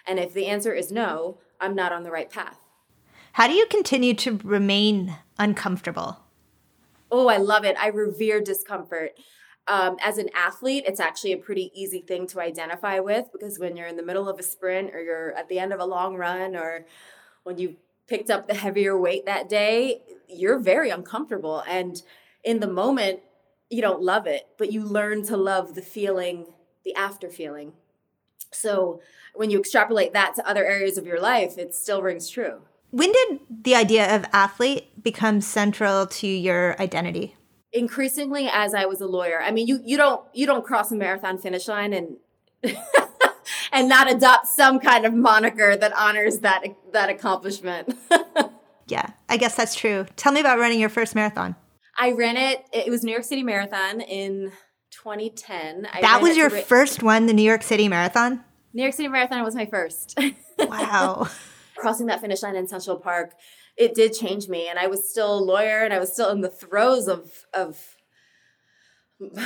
And 0.07 0.19
if 0.19 0.33
the 0.33 0.47
answer 0.47 0.73
is 0.73 0.91
no, 0.91 1.39
I'm 1.61 1.75
not 1.75 1.93
on 1.93 2.03
the 2.03 2.11
right 2.11 2.31
path. 2.31 2.59
How 3.33 3.47
do 3.47 3.53
you 3.53 3.67
continue 3.67 4.15
to 4.15 4.41
remain 4.43 5.17
uncomfortable? 5.39 6.19
Oh, 7.11 7.29
I 7.29 7.39
love 7.39 7.65
it. 7.65 7.77
I 7.79 7.89
revere 7.89 8.41
discomfort. 8.41 9.13
Um, 9.67 9.97
as 10.03 10.19
an 10.19 10.31
athlete, 10.35 10.85
it's 10.87 11.01
actually 11.01 11.33
a 11.33 11.39
pretty 11.39 11.71
easy 11.75 12.01
thing 12.01 12.27
to 12.29 12.41
identify 12.41 13.01
with 13.01 13.27
because 13.33 13.59
when 13.59 13.77
you're 13.77 13.87
in 13.87 13.97
the 13.97 14.03
middle 14.03 14.29
of 14.29 14.39
a 14.39 14.43
sprint 14.43 14.95
or 14.95 15.03
you're 15.03 15.33
at 15.33 15.49
the 15.49 15.59
end 15.59 15.73
of 15.73 15.81
a 15.81 15.85
long 15.85 16.17
run 16.17 16.57
or 16.57 16.87
when 17.43 17.59
you 17.59 17.77
picked 18.07 18.31
up 18.31 18.49
the 18.49 18.55
heavier 18.55 18.99
weight 18.99 19.27
that 19.27 19.49
day, 19.49 20.03
you're 20.27 20.59
very 20.59 20.91
uncomfortable. 20.91 21.63
And 21.69 22.03
in 22.45 22.61
the 22.61 22.67
moment, 22.67 23.21
you 23.69 23.83
don't 23.83 24.03
love 24.03 24.27
it, 24.27 24.49
but 24.57 24.73
you 24.73 24.83
learn 24.83 25.23
to 25.25 25.37
love 25.37 25.75
the 25.75 25.83
feeling, 25.83 26.47
the 26.85 26.95
after 26.95 27.29
feeling. 27.29 27.73
So 28.51 29.01
when 29.35 29.51
you 29.51 29.59
extrapolate 29.59 30.15
that 30.15 30.35
to 30.37 30.49
other 30.49 30.65
areas 30.65 30.97
of 30.97 31.07
your 31.07 31.21
life, 31.21 31.59
it 31.59 31.75
still 31.75 32.01
rings 32.01 32.31
true. 32.31 32.63
When 32.91 33.13
did 33.13 33.41
the 33.65 33.75
idea 33.75 34.15
of 34.15 34.25
athlete 34.33 35.03
become 35.03 35.41
central 35.41 36.07
to 36.07 36.27
your 36.27 36.81
identity? 36.81 37.37
Increasingly 37.73 38.49
as 38.51 38.73
I 38.73 38.87
was 38.87 39.01
a 39.01 39.07
lawyer. 39.07 39.43
I 39.43 39.51
mean, 39.51 39.67
you 39.67 39.81
you 39.85 39.97
don't 39.97 40.23
you 40.33 40.47
don't 40.47 40.65
cross 40.65 40.91
a 40.91 40.97
marathon 40.97 41.39
finish 41.39 41.69
line 41.69 41.93
and 41.93 42.17
and 43.73 43.89
not 43.89 44.11
adopt 44.11 44.47
some 44.47 44.81
kind 44.81 45.05
of 45.05 45.13
moniker 45.13 45.77
that 45.77 45.93
honors 45.95 46.41
that 46.41 46.65
that 46.93 47.11
accomplishment. 47.11 47.95
yeah, 48.89 49.11
I 49.29 49.37
guess 49.37 49.55
that's 49.55 49.75
true. 49.75 50.07
Tell 50.17 50.33
me 50.33 50.41
about 50.41 50.59
running 50.59 50.81
your 50.81 50.89
first 50.89 51.15
marathon. 51.15 51.57
I 51.99 52.13
ran 52.13 52.37
it. 52.37 52.65
It 52.73 52.89
was 52.91 53.03
New 53.03 53.11
York 53.13 53.25
City 53.25 53.43
Marathon 53.43 54.01
in 54.01 54.53
2010. 54.93 55.87
I 55.93 56.01
that 56.01 56.23
was 56.23 56.37
your 56.37 56.49
ra- 56.49 56.61
first 56.61 57.03
one, 57.03 57.27
the 57.27 57.33
New 57.33 57.43
York 57.43 57.63
City 57.63 57.89
Marathon? 57.89 58.45
New 58.73 58.83
York 58.83 58.95
City 58.95 59.09
Marathon 59.09 59.43
was 59.43 59.55
my 59.55 59.67
first. 59.67 60.19
Wow. 60.59 61.29
Crossing 61.79 62.07
that 62.07 62.21
finish 62.21 62.43
line 62.43 62.57
in 62.57 62.67
Central 62.67 62.97
Park, 62.97 63.35
it 63.77 63.95
did 63.95 64.13
change 64.13 64.49
me. 64.49 64.69
And 64.69 64.79
I 64.79 64.87
was 64.87 65.09
still 65.09 65.39
a 65.39 65.41
lawyer 65.41 65.85
and 65.85 65.95
I 65.95 65.99
was 65.99 66.13
still 66.13 66.31
in 66.31 66.41
the 66.41 66.51
throes 66.51 67.09
of, 67.09 67.47
of 67.55 67.97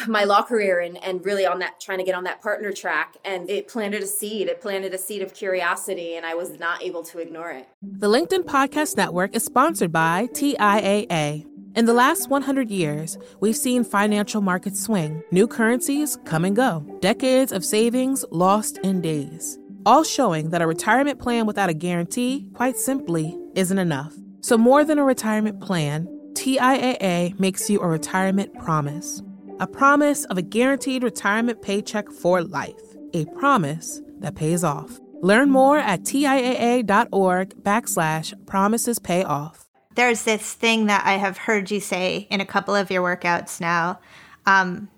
my 0.06 0.24
law 0.24 0.42
career 0.42 0.80
and, 0.80 1.02
and 1.02 1.24
really 1.24 1.46
on 1.46 1.58
that 1.60 1.80
trying 1.80 1.98
to 1.98 2.04
get 2.04 2.14
on 2.14 2.24
that 2.24 2.42
partner 2.42 2.72
track 2.72 3.16
and 3.24 3.48
it 3.48 3.68
planted 3.68 4.02
a 4.02 4.06
seed. 4.06 4.48
It 4.48 4.60
planted 4.60 4.92
a 4.92 4.98
seed 4.98 5.22
of 5.22 5.32
curiosity 5.32 6.14
and 6.14 6.26
i 6.26 6.34
was 6.34 6.58
not 6.58 6.82
able 6.82 7.02
to 7.04 7.18
ignore 7.18 7.50
it. 7.50 7.68
The 7.80 8.08
linkedin 8.08 8.44
podcast 8.44 8.96
network 8.96 9.34
is 9.34 9.44
sponsored 9.44 9.92
by 9.92 10.28
tiaa 10.32 11.46
in 11.74 11.86
the 11.86 11.94
last 11.94 12.28
100 12.28 12.70
years, 12.70 13.16
we've 13.40 13.56
seen 13.56 13.82
financial 13.82 14.42
markets 14.42 14.78
swing, 14.82 15.22
new 15.30 15.46
currencies 15.46 16.18
come 16.26 16.44
and 16.44 16.54
go, 16.54 16.84
decades 17.00 17.50
of 17.50 17.64
savings 17.64 18.26
lost 18.30 18.76
in 18.84 19.00
days, 19.00 19.58
all 19.84 20.04
showing 20.04 20.50
that 20.50 20.62
a 20.62 20.66
retirement 20.66 21.18
plan 21.18 21.46
without 21.46 21.68
a 21.68 21.74
guarantee, 21.74 22.48
quite 22.54 22.76
simply, 22.76 23.38
isn't 23.54 23.78
enough. 23.78 24.14
So, 24.40 24.58
more 24.58 24.84
than 24.84 24.98
a 24.98 25.04
retirement 25.04 25.60
plan, 25.60 26.06
TIAA 26.34 27.38
makes 27.38 27.68
you 27.68 27.80
a 27.80 27.86
retirement 27.86 28.54
promise 28.58 29.22
a 29.60 29.66
promise 29.66 30.24
of 30.24 30.38
a 30.38 30.42
guaranteed 30.42 31.04
retirement 31.04 31.62
paycheck 31.62 32.10
for 32.10 32.42
life, 32.42 32.96
a 33.14 33.24
promise 33.26 34.00
that 34.18 34.34
pays 34.34 34.64
off. 34.64 34.98
Learn 35.20 35.50
more 35.50 35.78
at 35.78 36.02
TIAA.org 36.02 37.50
backslash 37.62 38.46
promises 38.46 38.98
pay 38.98 39.22
off 39.22 39.68
there's 39.94 40.22
this 40.24 40.54
thing 40.54 40.86
that 40.86 41.04
I 41.04 41.14
have 41.14 41.36
heard 41.36 41.70
you 41.70 41.80
say 41.80 42.26
in 42.30 42.40
a 42.40 42.46
couple 42.46 42.74
of 42.74 42.90
your 42.90 43.02
workouts 43.02 43.60
now. 43.60 44.00
Um, 44.46 44.88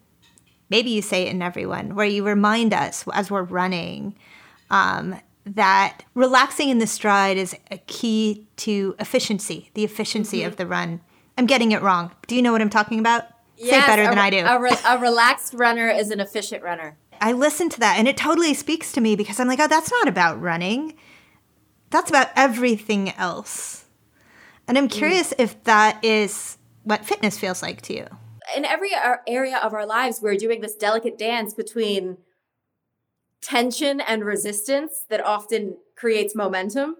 maybe 0.70 0.90
you 0.90 1.02
say 1.02 1.24
it 1.24 1.30
in 1.30 1.42
everyone, 1.42 1.94
where 1.94 2.06
you 2.06 2.24
remind 2.24 2.72
us 2.72 3.04
as 3.12 3.30
we're 3.30 3.42
running 3.42 4.14
um, 4.74 5.20
that 5.46 6.02
relaxing 6.14 6.68
in 6.68 6.78
the 6.78 6.86
stride 6.86 7.36
is 7.36 7.54
a 7.70 7.78
key 7.78 8.48
to 8.56 8.96
efficiency, 8.98 9.70
the 9.74 9.84
efficiency 9.84 10.38
mm-hmm. 10.38 10.48
of 10.48 10.56
the 10.56 10.66
run. 10.66 11.00
I'm 11.38 11.46
getting 11.46 11.72
it 11.72 11.80
wrong. 11.80 12.10
Do 12.26 12.34
you 12.34 12.42
know 12.42 12.50
what 12.50 12.60
I'm 12.60 12.70
talking 12.70 12.98
about? 12.98 13.24
Yes, 13.56 13.70
say 13.70 13.86
better 13.86 14.02
a, 14.02 14.08
than 14.08 14.18
I 14.18 14.30
do. 14.30 14.38
A, 14.38 14.60
re- 14.60 14.76
a 14.84 14.98
relaxed 14.98 15.54
runner 15.54 15.88
is 15.88 16.10
an 16.10 16.18
efficient 16.18 16.64
runner. 16.64 16.96
I 17.20 17.32
listen 17.32 17.68
to 17.70 17.80
that 17.80 17.98
and 17.98 18.08
it 18.08 18.16
totally 18.16 18.52
speaks 18.52 18.90
to 18.92 19.00
me 19.00 19.14
because 19.14 19.38
I'm 19.38 19.46
like, 19.46 19.60
oh, 19.60 19.68
that's 19.68 19.92
not 19.92 20.08
about 20.08 20.40
running. 20.40 20.94
That's 21.90 22.10
about 22.10 22.30
everything 22.34 23.10
else. 23.10 23.84
And 24.66 24.76
I'm 24.76 24.88
mm. 24.88 24.92
curious 24.92 25.30
mm. 25.30 25.36
if 25.38 25.62
that 25.64 26.04
is 26.04 26.58
what 26.82 27.04
fitness 27.04 27.38
feels 27.38 27.62
like 27.62 27.80
to 27.82 27.94
you. 27.94 28.06
In 28.56 28.64
every 28.64 28.90
area 29.28 29.58
of 29.58 29.72
our 29.72 29.86
lives, 29.86 30.20
we're 30.20 30.36
doing 30.36 30.60
this 30.60 30.74
delicate 30.74 31.16
dance 31.16 31.54
between 31.54 32.18
tension 33.44 34.00
and 34.00 34.24
resistance 34.24 35.04
that 35.10 35.24
often 35.24 35.76
creates 35.96 36.34
momentum 36.34 36.96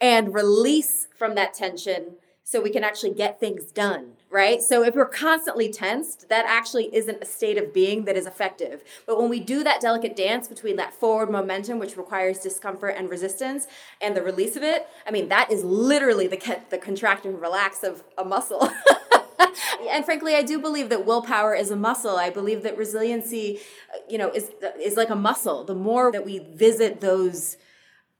and 0.00 0.32
release 0.32 1.08
from 1.16 1.34
that 1.34 1.52
tension 1.52 2.14
so 2.44 2.60
we 2.60 2.70
can 2.70 2.84
actually 2.84 3.12
get 3.12 3.40
things 3.40 3.72
done, 3.72 4.12
right? 4.30 4.62
So 4.62 4.84
if 4.84 4.94
we're 4.94 5.06
constantly 5.06 5.72
tensed, 5.72 6.28
that 6.28 6.44
actually 6.46 6.94
isn't 6.94 7.22
a 7.22 7.24
state 7.24 7.56
of 7.56 7.72
being 7.72 8.04
that 8.04 8.16
is 8.16 8.26
effective. 8.26 8.82
But 9.06 9.18
when 9.18 9.30
we 9.30 9.40
do 9.40 9.64
that 9.64 9.80
delicate 9.80 10.14
dance 10.14 10.48
between 10.48 10.76
that 10.76 10.92
forward 10.92 11.30
momentum, 11.30 11.78
which 11.78 11.96
requires 11.96 12.38
discomfort 12.38 12.94
and 12.96 13.08
resistance, 13.08 13.66
and 14.00 14.16
the 14.16 14.22
release 14.22 14.54
of 14.54 14.62
it, 14.62 14.86
I 15.06 15.10
mean, 15.10 15.28
that 15.30 15.50
is 15.50 15.64
literally 15.64 16.26
the, 16.26 16.60
the 16.70 16.78
contract 16.78 17.24
and 17.24 17.40
relax 17.40 17.82
of 17.82 18.04
a 18.18 18.24
muscle. 18.24 18.70
and 19.90 20.04
frankly, 20.04 20.34
I 20.34 20.42
do 20.42 20.58
believe 20.58 20.88
that 20.88 21.04
willpower 21.06 21.54
is 21.54 21.70
a 21.70 21.76
muscle. 21.76 22.16
I 22.16 22.30
believe 22.30 22.62
that 22.62 22.76
resiliency, 22.76 23.60
uh, 23.92 23.98
you 24.08 24.18
know, 24.18 24.30
is 24.30 24.50
uh, 24.62 24.70
is 24.80 24.96
like 24.96 25.10
a 25.10 25.16
muscle. 25.16 25.64
The 25.64 25.74
more 25.74 26.12
that 26.12 26.24
we 26.24 26.38
visit 26.38 27.00
those 27.00 27.56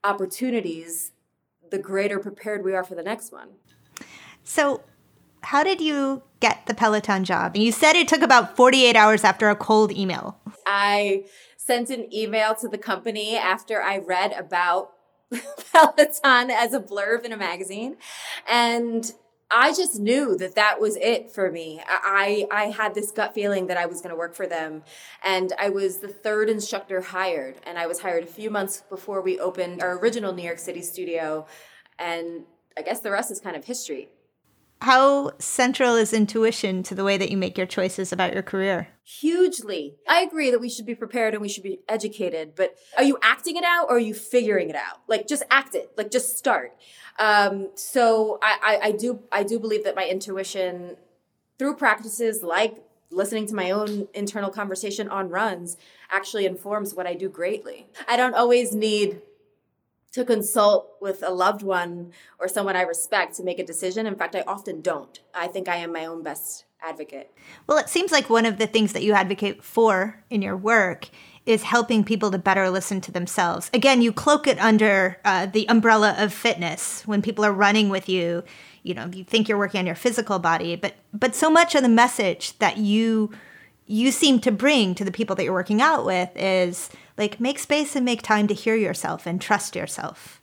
opportunities, 0.04 1.12
the 1.71 1.78
greater 1.78 2.19
prepared 2.19 2.64
we 2.64 2.75
are 2.75 2.85
for 2.85 2.95
the 2.95 3.02
next 3.02 3.33
one. 3.33 3.49
So, 4.45 4.83
how 5.42 5.62
did 5.62 5.81
you 5.81 6.23
get 6.40 6.66
the 6.66 6.75
Peloton 6.75 7.25
job? 7.25 7.57
You 7.57 7.73
said 7.73 7.95
it 7.95 8.09
took 8.09 8.23
about 8.23 8.57
48 8.57 8.97
hours 8.97 9.25
after 9.25 9.50
a 9.50 9.57
cold 9.57 9.92
email. 9.92 10.38
I 10.66 11.25
sent 11.57 11.90
an 11.90 12.12
email 12.12 12.54
to 12.57 12.69
the 12.69 12.78
company 12.78 13.37
after 13.37 13.81
I 13.81 13.99
read 13.99 14.33
about 14.33 14.92
Peloton 15.73 16.50
as 16.50 16.75
a 16.75 16.81
blurb 16.81 17.25
in 17.25 17.33
a 17.33 17.37
magazine. 17.37 17.97
And 18.49 19.12
I 19.54 19.75
just 19.75 20.00
knew 20.00 20.37
that 20.38 20.54
that 20.54 20.80
was 20.80 20.97
it 20.97 21.30
for 21.30 21.52
me. 21.52 21.82
I, 21.87 22.47
I 22.50 22.64
had 22.71 22.94
this 22.94 23.11
gut 23.11 23.35
feeling 23.35 23.66
that 23.66 23.76
I 23.76 23.85
was 23.85 24.00
going 24.00 24.11
to 24.11 24.16
work 24.16 24.35
for 24.35 24.47
them. 24.47 24.82
And 25.23 25.52
I 25.59 25.68
was 25.68 25.99
the 25.99 26.09
third 26.09 26.49
instructor 26.49 27.02
hired. 27.02 27.56
And 27.64 27.78
I 27.78 27.87
was 27.87 28.00
hired 28.00 28.25
a 28.25 28.26
few 28.26 28.49
months 28.49 28.82
before 28.88 29.21
we 29.21 29.38
opened 29.38 29.82
our 29.82 29.99
original 29.99 30.32
New 30.32 30.42
York 30.42 30.59
City 30.59 30.80
studio. 30.80 31.47
And 31.99 32.44
I 32.78 32.82
guess 32.82 33.00
the 33.00 33.11
rest 33.11 33.30
is 33.30 33.40
kind 33.40 33.54
of 33.54 33.66
history. 33.66 34.09
How 34.83 35.31
central 35.39 35.95
is 35.95 36.12
intuition 36.12 36.83
to 36.83 36.97
the 36.97 37.05
way 37.05 37.17
that 37.17 37.31
you 37.31 37.37
make 37.37 37.57
your 37.57 37.69
choices 37.69 38.12
about 38.12 38.33
your 38.33 38.43
career? 38.43 38.89
Hugely. 39.05 39.95
I 40.09 40.23
agree 40.23 40.51
that 40.51 40.61
we 40.61 40.69
should 40.69 40.87
be 40.87 40.97
prepared 40.97 41.35
and 41.35 41.41
we 41.41 41.49
should 41.49 41.62
be 41.62 41.79
educated, 41.89 42.57
but 42.57 42.75
are 42.99 43.05
you 43.05 43.17
acting 43.23 43.55
it 43.55 43.62
out 43.62 43.85
or 43.85 43.95
are 43.95 44.01
you 44.01 44.12
figuring 44.12 44.71
it 44.71 44.75
out? 44.75 44.99
Like 45.07 45.29
just 45.29 45.45
act 45.53 45.77
it, 45.77 45.93
like 45.97 46.11
just 46.11 46.37
start. 46.37 46.73
Um, 47.21 47.71
so 47.77 48.41
I, 48.43 48.59
I, 48.83 48.89
I 48.89 48.91
do 48.91 49.21
I 49.31 49.45
do 49.45 49.61
believe 49.61 49.85
that 49.85 49.95
my 49.95 50.05
intuition 50.05 50.97
through 51.61 51.77
practices 51.77 52.43
like 52.43 52.83
listening 53.12 53.47
to 53.47 53.55
my 53.55 53.71
own 53.71 54.09
internal 54.15 54.51
conversation 54.51 55.09
on 55.09 55.29
runs 55.29 55.77
actually 56.11 56.45
informs 56.45 56.93
what 56.93 57.07
I 57.07 57.15
do 57.15 57.29
greatly. 57.29 57.87
I 58.09 58.17
don't 58.17 58.35
always 58.35 58.75
need 58.75 59.21
to 60.12 60.25
consult 60.25 60.90
with 61.00 61.23
a 61.23 61.31
loved 61.31 61.62
one 61.62 62.12
or 62.38 62.47
someone 62.47 62.76
I 62.76 62.83
respect 62.83 63.35
to 63.37 63.42
make 63.42 63.59
a 63.59 63.64
decision. 63.64 64.07
In 64.07 64.14
fact, 64.14 64.37
I 64.37 64.45
often 64.47 64.81
don't. 64.81 65.19
I 65.35 65.49
think 65.49 65.69
I 65.69 65.76
am 65.76 65.92
my 65.92 66.04
own 66.04 66.23
best 66.23 66.66
advocate. 66.83 67.33
Well, 67.66 67.78
it 67.78 67.88
seems 67.88 68.12
like 68.12 68.28
one 68.28 68.45
of 68.45 68.59
the 68.59 68.66
things 68.66 68.92
that 68.92 69.02
you 69.02 69.14
advocate 69.14 69.62
for 69.62 70.23
in 70.28 70.42
your 70.42 70.57
work 70.57 71.09
is 71.47 71.62
helping 71.62 72.04
people 72.04 72.31
to 72.31 72.38
better 72.38 72.71
listen 72.71 73.00
to 73.00 73.12
themselves. 73.12 73.71
Again, 73.73 74.02
you 74.02 74.12
cloak 74.12 74.47
it 74.47 74.59
under 74.59 75.19
uh, 75.25 75.47
the 75.47 75.69
umbrella 75.69 76.14
of 76.19 76.33
fitness. 76.33 77.02
When 77.07 77.23
people 77.23 77.45
are 77.45 77.52
running 77.52 77.88
with 77.88 78.09
you, 78.09 78.45
you 78.83 78.95
know, 78.95 79.09
you 79.12 79.25
think 79.25 79.49
you're 79.49 79.59
working 79.59 79.81
on 79.81 79.87
your 79.87 79.95
physical 79.95 80.38
body, 80.38 80.76
but 80.76 80.95
but 81.12 81.35
so 81.35 81.50
much 81.50 81.75
of 81.75 81.83
the 81.83 81.88
message 81.88 82.59
that 82.59 82.76
you 82.76 83.33
you 83.87 84.12
seem 84.12 84.40
to 84.40 84.52
bring 84.52 84.95
to 84.95 85.04
the 85.04 85.11
people 85.11 85.35
that 85.37 85.45
you're 85.45 85.52
working 85.52 85.83
out 85.83 86.04
with 86.04 86.31
is 86.37 86.90
Like, 87.16 87.40
make 87.40 87.59
space 87.59 87.95
and 87.95 88.04
make 88.04 88.23
time 88.23 88.49
to 88.49 88.54
hear 88.54 88.76
yourself 88.76 89.26
and 89.26 89.40
trust 89.40 89.76
yourself. 89.76 90.40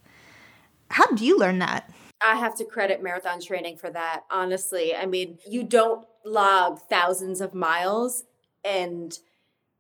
How 0.92 1.08
do 1.08 1.26
you 1.26 1.38
learn 1.38 1.60
that? 1.60 1.90
I 2.22 2.36
have 2.36 2.56
to 2.58 2.66
credit 2.66 3.02
marathon 3.02 3.42
training 3.42 3.78
for 3.78 3.90
that, 3.92 4.24
honestly. 4.30 4.96
I 4.96 5.06
mean, 5.06 5.38
you 5.48 5.64
don't 5.64 6.06
log 6.26 6.80
thousands 6.90 7.42
of 7.42 7.54
miles 7.54 8.24
and 8.64 9.18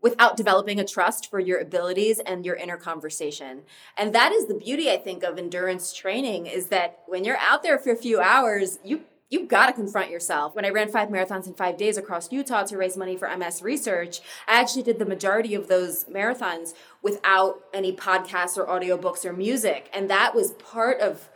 without 0.01 0.38
developing 0.38 0.79
a 0.79 0.86
trust 0.86 1.29
for 1.29 1.39
your 1.39 1.60
abilities 1.60 2.19
and 2.19 2.46
your 2.46 2.55
inner 2.55 2.77
conversation. 2.77 3.63
And 3.98 4.15
that 4.15 4.31
is 4.31 4.48
the 4.48 4.53
beauty 4.53 4.89
I 4.89 4.98
think 4.98 5.24
of 5.24 5.38
endurance 5.38 5.93
training 5.93 6.46
is 6.46 6.67
that 6.67 7.00
when 7.08 7.25
you're 7.25 7.38
out 7.38 7.63
there 7.63 7.77
for 7.77 7.91
a 7.91 7.98
few 7.98 8.22
hours, 8.22 8.79
you 8.84 9.01
you've 9.29 9.48
got 9.48 9.67
to 9.67 9.74
confront 9.74 10.09
yourself. 10.09 10.55
When 10.55 10.65
I 10.65 10.69
ran 10.69 10.89
five 10.89 11.09
marathons 11.09 11.48
in 11.48 11.53
five 11.53 11.77
days 11.77 11.98
across 11.98 12.31
Utah 12.31 12.63
to 12.63 12.77
raise 12.77 12.98
money 12.98 13.15
for 13.15 13.36
MS 13.36 13.62
research, 13.62 14.21
I 14.48 14.59
actually 14.59 14.83
did 14.83 15.00
the 15.00 15.05
majority 15.05 15.53
of 15.53 15.67
those 15.67 16.05
marathons 16.05 16.74
without 17.01 17.62
any 17.74 17.93
podcasts 17.95 18.57
or 18.57 18.65
audiobooks 18.65 19.25
or 19.25 19.33
music. 19.33 19.89
And 19.93 20.09
that 20.09 20.36
was 20.36 20.53
part 20.53 21.00
of 21.00 21.29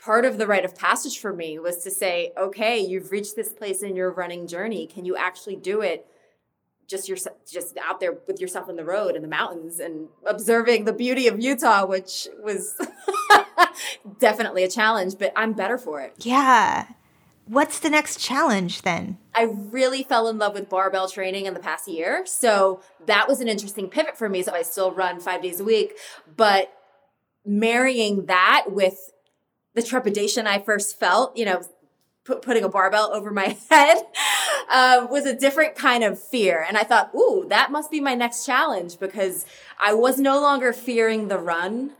part 0.00 0.24
of 0.24 0.38
the 0.38 0.46
rite 0.46 0.64
of 0.64 0.76
passage 0.76 1.18
for 1.18 1.32
me 1.32 1.58
was 1.58 1.82
to 1.82 1.90
say, 1.90 2.32
okay, 2.38 2.78
you've 2.78 3.10
reached 3.10 3.34
this 3.34 3.52
place 3.52 3.82
in 3.82 3.96
your 3.96 4.12
running 4.12 4.46
journey. 4.46 4.86
Can 4.86 5.04
you 5.04 5.16
actually 5.16 5.56
do 5.56 5.80
it 5.80 6.06
just 6.86 7.08
yourself 7.08 7.36
just 7.50 7.76
out 7.78 8.00
there 8.00 8.16
with 8.26 8.40
yourself 8.40 8.68
in 8.68 8.76
the 8.76 8.84
road 8.84 9.14
in 9.14 9.22
the 9.22 9.28
mountains 9.28 9.78
and 9.78 10.08
observing 10.24 10.84
the 10.84 10.92
beauty 10.92 11.26
of 11.26 11.38
Utah, 11.42 11.84
which 11.84 12.28
was 12.42 12.74
definitely 14.18 14.62
a 14.62 14.68
challenge, 14.68 15.16
but 15.18 15.32
I'm 15.36 15.52
better 15.52 15.76
for 15.76 16.00
it. 16.00 16.14
Yeah. 16.20 16.86
What's 17.48 17.78
the 17.78 17.88
next 17.88 18.20
challenge 18.20 18.82
then? 18.82 19.16
I 19.34 19.44
really 19.44 20.02
fell 20.02 20.28
in 20.28 20.36
love 20.36 20.52
with 20.52 20.68
barbell 20.68 21.08
training 21.08 21.46
in 21.46 21.54
the 21.54 21.60
past 21.60 21.88
year. 21.88 22.24
So 22.26 22.82
that 23.06 23.26
was 23.26 23.40
an 23.40 23.48
interesting 23.48 23.88
pivot 23.88 24.18
for 24.18 24.28
me. 24.28 24.42
So 24.42 24.52
I 24.52 24.60
still 24.62 24.92
run 24.92 25.18
five 25.18 25.42
days 25.42 25.58
a 25.58 25.64
week, 25.64 25.94
but 26.36 26.70
marrying 27.46 28.26
that 28.26 28.66
with 28.68 29.12
the 29.74 29.82
trepidation 29.82 30.46
I 30.46 30.58
first 30.58 31.00
felt, 31.00 31.38
you 31.38 31.46
know, 31.46 31.62
put, 32.24 32.42
putting 32.42 32.64
a 32.64 32.68
barbell 32.68 33.10
over 33.14 33.30
my 33.30 33.56
head 33.70 34.02
uh, 34.70 35.06
was 35.10 35.24
a 35.24 35.34
different 35.34 35.74
kind 35.74 36.04
of 36.04 36.20
fear. 36.20 36.62
And 36.68 36.76
I 36.76 36.82
thought, 36.82 37.14
ooh, 37.14 37.46
that 37.48 37.72
must 37.72 37.90
be 37.90 38.00
my 38.00 38.14
next 38.14 38.44
challenge 38.44 39.00
because 39.00 39.46
I 39.80 39.94
was 39.94 40.18
no 40.18 40.38
longer 40.38 40.74
fearing 40.74 41.28
the 41.28 41.38
run 41.38 41.92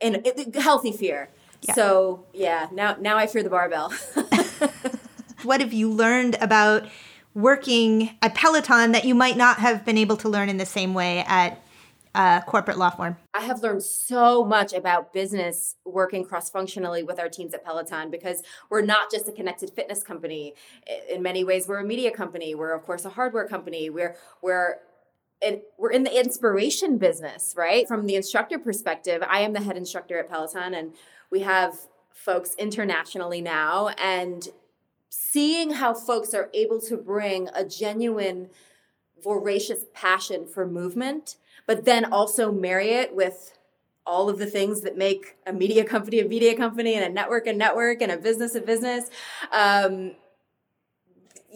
in 0.00 0.22
healthy 0.54 0.92
fear. 0.92 1.30
Yeah. 1.62 1.74
So 1.74 2.26
yeah, 2.34 2.68
now 2.72 2.96
now 3.00 3.16
I 3.16 3.26
fear 3.26 3.42
the 3.42 3.50
barbell. 3.50 3.92
what 5.42 5.60
have 5.60 5.72
you 5.72 5.90
learned 5.90 6.36
about 6.40 6.88
working 7.34 8.16
at 8.22 8.34
Peloton 8.34 8.92
that 8.92 9.04
you 9.04 9.14
might 9.14 9.36
not 9.36 9.58
have 9.58 9.84
been 9.84 9.98
able 9.98 10.16
to 10.16 10.28
learn 10.28 10.48
in 10.48 10.56
the 10.56 10.66
same 10.66 10.94
way 10.94 11.24
at 11.26 11.62
uh, 12.14 12.40
corporate 12.42 12.78
law 12.78 12.90
firm? 12.90 13.16
I 13.34 13.42
have 13.42 13.62
learned 13.62 13.82
so 13.82 14.42
much 14.42 14.72
about 14.72 15.12
business 15.12 15.76
working 15.84 16.24
cross 16.24 16.48
functionally 16.48 17.02
with 17.02 17.20
our 17.20 17.28
teams 17.28 17.52
at 17.52 17.62
Peloton 17.62 18.10
because 18.10 18.42
we're 18.70 18.80
not 18.80 19.10
just 19.10 19.28
a 19.28 19.32
connected 19.32 19.70
fitness 19.70 20.02
company. 20.02 20.54
In 21.10 21.22
many 21.22 21.44
ways, 21.44 21.68
we're 21.68 21.78
a 21.78 21.84
media 21.84 22.10
company. 22.10 22.54
We're, 22.54 22.74
of 22.74 22.82
course, 22.82 23.04
a 23.04 23.10
hardware 23.10 23.46
company. 23.46 23.90
We're, 23.90 24.16
we're 24.42 24.76
and 25.42 25.60
we're 25.76 25.90
in 25.90 26.02
the 26.04 26.18
inspiration 26.18 26.96
business, 26.96 27.54
right? 27.56 27.86
From 27.86 28.06
the 28.06 28.14
instructor 28.14 28.58
perspective, 28.58 29.22
I 29.28 29.40
am 29.40 29.52
the 29.52 29.60
head 29.60 29.76
instructor 29.76 30.18
at 30.18 30.30
Peloton, 30.30 30.72
and 30.72 30.94
we 31.30 31.40
have 31.40 31.74
folks 32.16 32.54
internationally 32.58 33.40
now. 33.40 33.88
And 34.02 34.48
seeing 35.08 35.70
how 35.70 35.94
folks 35.94 36.34
are 36.34 36.50
able 36.52 36.80
to 36.82 36.96
bring 36.96 37.48
a 37.54 37.64
genuine, 37.64 38.50
voracious 39.22 39.84
passion 39.94 40.46
for 40.46 40.66
movement 40.66 41.36
but 41.66 41.84
then 41.84 42.04
also 42.04 42.50
marry 42.50 42.90
it 42.90 43.14
with 43.14 43.52
all 44.06 44.28
of 44.28 44.38
the 44.38 44.46
things 44.46 44.82
that 44.82 44.96
make 44.96 45.36
a 45.46 45.52
media 45.52 45.84
company 45.84 46.20
a 46.20 46.24
media 46.24 46.56
company 46.56 46.94
and 46.94 47.04
a 47.04 47.08
network 47.08 47.46
a 47.46 47.52
network 47.52 48.00
and 48.00 48.12
a 48.12 48.16
business 48.16 48.54
a 48.54 48.60
business. 48.60 49.10
Um, 49.52 50.12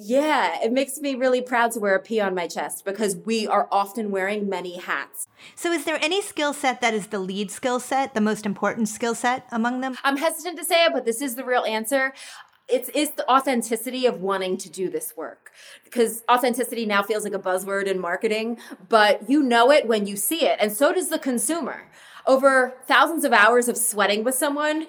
yeah, 0.01 0.59
it 0.63 0.73
makes 0.73 0.99
me 0.99 1.15
really 1.15 1.43
proud 1.43 1.73
to 1.73 1.81
wear 1.81 1.95
a 1.95 2.01
P 2.01 2.21
on 2.21 2.35
my 2.35 2.47
chest 2.47 2.85
because 2.85 3.17
we 3.17 3.47
are 3.47 3.69
often 3.71 4.11
wearing 4.11 4.49
many 4.49 4.79
hats. 4.79 5.29
So, 5.55 5.73
is 5.73 5.85
there 5.85 5.99
any 6.01 6.23
skill 6.23 6.53
set 6.53 6.81
that 6.81 6.95
is 6.95 7.09
the 7.09 7.19
lead 7.19 7.51
skill 7.51 7.81
set, 7.81 8.15
the 8.15 8.21
most 8.21 8.47
important 8.47 8.89
skill 8.89 9.15
set 9.15 9.47
among 9.53 9.81
them? 9.81 9.97
I'm 10.03 10.17
hesitant 10.17 10.59
to 10.59 10.65
say 10.65 10.85
it, 10.85 10.93
but 10.93 11.05
this 11.05 11.21
is 11.21 11.35
the 11.35 11.45
real 11.45 11.65
answer 11.65 12.13
it's 12.71 12.89
it's 12.95 13.13
the 13.17 13.29
authenticity 13.29 14.07
of 14.07 14.21
wanting 14.21 14.57
to 14.57 14.71
do 14.71 14.89
this 14.89 15.17
work 15.17 15.51
because 15.85 16.23
authenticity 16.31 16.87
now 16.87 17.03
feels 17.03 17.25
like 17.25 17.35
a 17.35 17.39
buzzword 17.39 17.87
in 17.87 17.99
marketing 17.99 18.59
but 18.89 19.29
you 19.29 19.43
know 19.43 19.71
it 19.71 19.87
when 19.87 20.07
you 20.07 20.17
see 20.17 20.45
it 20.47 20.57
and 20.61 20.73
so 20.73 20.93
does 20.93 21.09
the 21.09 21.19
consumer 21.19 21.89
over 22.27 22.75
thousands 22.87 23.25
of 23.25 23.33
hours 23.33 23.69
of 23.69 23.77
sweating 23.77 24.23
with 24.23 24.35
someone 24.35 24.87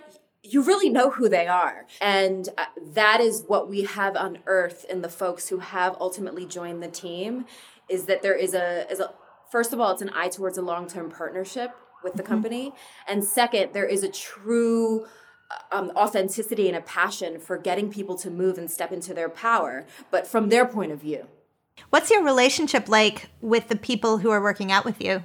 you 0.53 0.61
really 0.61 0.89
know 0.89 1.11
who 1.11 1.29
they 1.29 1.47
are 1.47 1.85
and 1.99 2.49
uh, 2.57 2.65
that 2.93 3.19
is 3.21 3.43
what 3.47 3.69
we 3.69 3.83
have 3.83 4.15
unearthed 4.15 4.85
in 4.85 5.01
the 5.01 5.09
folks 5.09 5.49
who 5.49 5.59
have 5.59 5.95
ultimately 5.99 6.45
joined 6.45 6.81
the 6.81 6.87
team 6.87 7.45
is 7.89 8.05
that 8.05 8.21
there 8.21 8.35
is 8.35 8.53
a 8.53 8.89
is 8.91 8.99
a 8.99 9.13
first 9.51 9.73
of 9.73 9.79
all 9.79 9.91
it's 9.91 10.01
an 10.01 10.11
eye 10.13 10.29
towards 10.29 10.57
a 10.57 10.61
long-term 10.61 11.09
partnership 11.09 11.71
with 12.03 12.13
the 12.13 12.23
mm-hmm. 12.23 12.33
company 12.33 12.73
and 13.07 13.23
second 13.23 13.73
there 13.73 13.85
is 13.85 14.03
a 14.03 14.09
true 14.09 15.05
um, 15.71 15.91
authenticity 15.95 16.67
and 16.67 16.77
a 16.77 16.81
passion 16.81 17.39
for 17.39 17.57
getting 17.57 17.91
people 17.91 18.15
to 18.15 18.29
move 18.29 18.57
and 18.57 18.69
step 18.69 18.91
into 18.91 19.13
their 19.13 19.29
power, 19.29 19.85
but 20.09 20.27
from 20.27 20.49
their 20.49 20.65
point 20.65 20.91
of 20.91 21.01
view. 21.01 21.27
What's 21.89 22.09
your 22.09 22.23
relationship 22.23 22.87
like 22.87 23.29
with 23.41 23.67
the 23.67 23.75
people 23.75 24.19
who 24.19 24.29
are 24.29 24.41
working 24.41 24.71
out 24.71 24.85
with 24.85 25.01
you? 25.01 25.23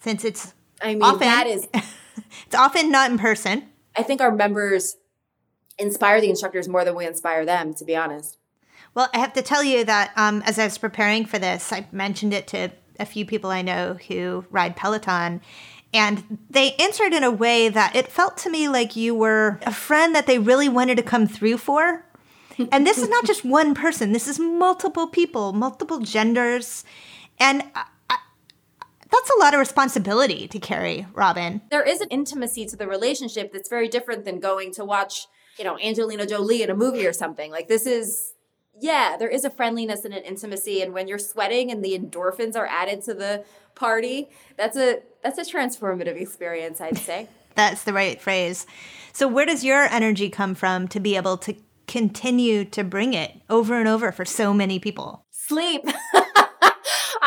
Since 0.00 0.24
it's 0.24 0.54
I 0.80 0.94
mean 0.94 1.02
often, 1.02 1.20
that 1.20 1.46
is 1.46 1.68
it's 1.74 2.54
often 2.54 2.90
not 2.90 3.10
in 3.10 3.18
person. 3.18 3.69
I 4.00 4.02
think 4.02 4.22
our 4.22 4.34
members 4.34 4.96
inspire 5.78 6.22
the 6.22 6.30
instructors 6.30 6.68
more 6.68 6.86
than 6.86 6.94
we 6.94 7.06
inspire 7.06 7.44
them, 7.44 7.74
to 7.74 7.84
be 7.84 7.94
honest. 7.94 8.38
Well, 8.94 9.10
I 9.12 9.18
have 9.18 9.34
to 9.34 9.42
tell 9.42 9.62
you 9.62 9.84
that 9.84 10.12
um, 10.16 10.42
as 10.46 10.58
I 10.58 10.64
was 10.64 10.78
preparing 10.78 11.26
for 11.26 11.38
this, 11.38 11.70
I 11.70 11.86
mentioned 11.92 12.32
it 12.32 12.46
to 12.48 12.70
a 12.98 13.04
few 13.04 13.26
people 13.26 13.50
I 13.50 13.60
know 13.60 13.98
who 14.08 14.46
ride 14.50 14.74
Peloton, 14.74 15.42
and 15.92 16.38
they 16.48 16.72
answered 16.76 17.12
in 17.12 17.24
a 17.24 17.30
way 17.30 17.68
that 17.68 17.94
it 17.94 18.08
felt 18.08 18.38
to 18.38 18.50
me 18.50 18.68
like 18.68 18.96
you 18.96 19.14
were 19.14 19.60
a 19.66 19.72
friend 19.72 20.14
that 20.14 20.26
they 20.26 20.38
really 20.38 20.68
wanted 20.68 20.96
to 20.96 21.02
come 21.02 21.26
through 21.26 21.58
for. 21.58 22.06
And 22.72 22.86
this 22.86 22.98
is 22.98 23.08
not 23.08 23.26
just 23.26 23.44
one 23.44 23.74
person, 23.74 24.12
this 24.12 24.28
is 24.28 24.38
multiple 24.38 25.06
people, 25.08 25.52
multiple 25.52 25.98
genders. 25.98 26.84
And 27.38 27.64
I, 27.74 27.84
that's 29.10 29.30
a 29.30 29.38
lot 29.38 29.54
of 29.54 29.60
responsibility 29.60 30.48
to 30.48 30.58
carry, 30.58 31.06
Robin. 31.14 31.60
There 31.70 31.82
is 31.82 32.00
an 32.00 32.08
intimacy 32.08 32.66
to 32.66 32.76
the 32.76 32.86
relationship 32.86 33.52
that's 33.52 33.68
very 33.68 33.88
different 33.88 34.24
than 34.24 34.40
going 34.40 34.72
to 34.74 34.84
watch, 34.84 35.26
you 35.58 35.64
know, 35.64 35.78
Angelina 35.78 36.26
Jolie 36.26 36.62
in 36.62 36.70
a 36.70 36.74
movie 36.74 37.06
or 37.06 37.12
something. 37.12 37.50
Like 37.50 37.68
this 37.68 37.86
is 37.86 38.34
yeah, 38.80 39.16
there 39.18 39.28
is 39.28 39.44
a 39.44 39.50
friendliness 39.50 40.04
and 40.04 40.14
an 40.14 40.22
intimacy. 40.22 40.82
And 40.82 40.94
when 40.94 41.06
you're 41.06 41.18
sweating 41.18 41.70
and 41.70 41.84
the 41.84 41.98
endorphins 41.98 42.56
are 42.56 42.66
added 42.66 43.02
to 43.02 43.14
the 43.14 43.44
party, 43.74 44.30
that's 44.56 44.76
a 44.76 45.00
that's 45.22 45.38
a 45.38 45.42
transformative 45.42 46.20
experience, 46.20 46.80
I'd 46.80 46.98
say. 46.98 47.28
that's 47.54 47.84
the 47.84 47.92
right 47.92 48.20
phrase. 48.20 48.66
So 49.12 49.28
where 49.28 49.46
does 49.46 49.64
your 49.64 49.84
energy 49.84 50.30
come 50.30 50.54
from 50.54 50.88
to 50.88 51.00
be 51.00 51.16
able 51.16 51.36
to 51.38 51.56
continue 51.86 52.64
to 52.66 52.84
bring 52.84 53.14
it 53.14 53.32
over 53.50 53.78
and 53.78 53.88
over 53.88 54.12
for 54.12 54.24
so 54.24 54.54
many 54.54 54.78
people? 54.78 55.26
Sleep. 55.30 55.82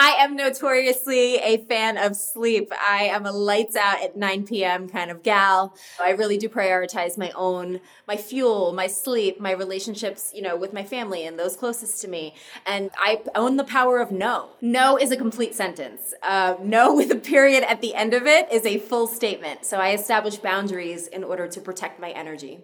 I 0.05 0.15
am 0.19 0.35
notoriously 0.35 1.37
a 1.37 1.59
fan 1.59 1.97
of 1.97 2.17
sleep. 2.17 2.73
I 2.77 3.03
am 3.03 3.25
a 3.25 3.31
lights 3.31 3.77
out 3.77 4.03
at 4.03 4.17
9 4.17 4.45
p.m. 4.45 4.89
kind 4.89 5.09
of 5.09 5.23
gal. 5.23 5.77
I 5.97 6.09
really 6.09 6.37
do 6.37 6.49
prioritize 6.49 7.17
my 7.17 7.31
own, 7.31 7.79
my 8.05 8.17
fuel, 8.17 8.73
my 8.73 8.87
sleep, 8.87 9.39
my 9.39 9.51
relationships, 9.51 10.33
you 10.35 10.41
know, 10.41 10.57
with 10.57 10.73
my 10.73 10.83
family 10.83 11.25
and 11.25 11.39
those 11.39 11.55
closest 11.55 12.01
to 12.01 12.09
me. 12.09 12.35
And 12.65 12.91
I 12.97 13.21
own 13.33 13.55
the 13.55 13.63
power 13.63 13.99
of 13.99 14.11
no. 14.11 14.49
No 14.59 14.97
is 14.97 15.09
a 15.11 15.15
complete 15.15 15.55
sentence. 15.55 16.13
Uh, 16.21 16.55
no 16.61 16.93
with 16.93 17.09
a 17.09 17.15
period 17.15 17.63
at 17.63 17.79
the 17.79 17.95
end 17.95 18.13
of 18.13 18.27
it 18.27 18.51
is 18.51 18.65
a 18.65 18.79
full 18.79 19.07
statement. 19.07 19.65
So 19.65 19.77
I 19.77 19.93
establish 19.93 20.35
boundaries 20.35 21.07
in 21.07 21.23
order 21.23 21.47
to 21.47 21.61
protect 21.61 22.01
my 22.01 22.09
energy. 22.09 22.59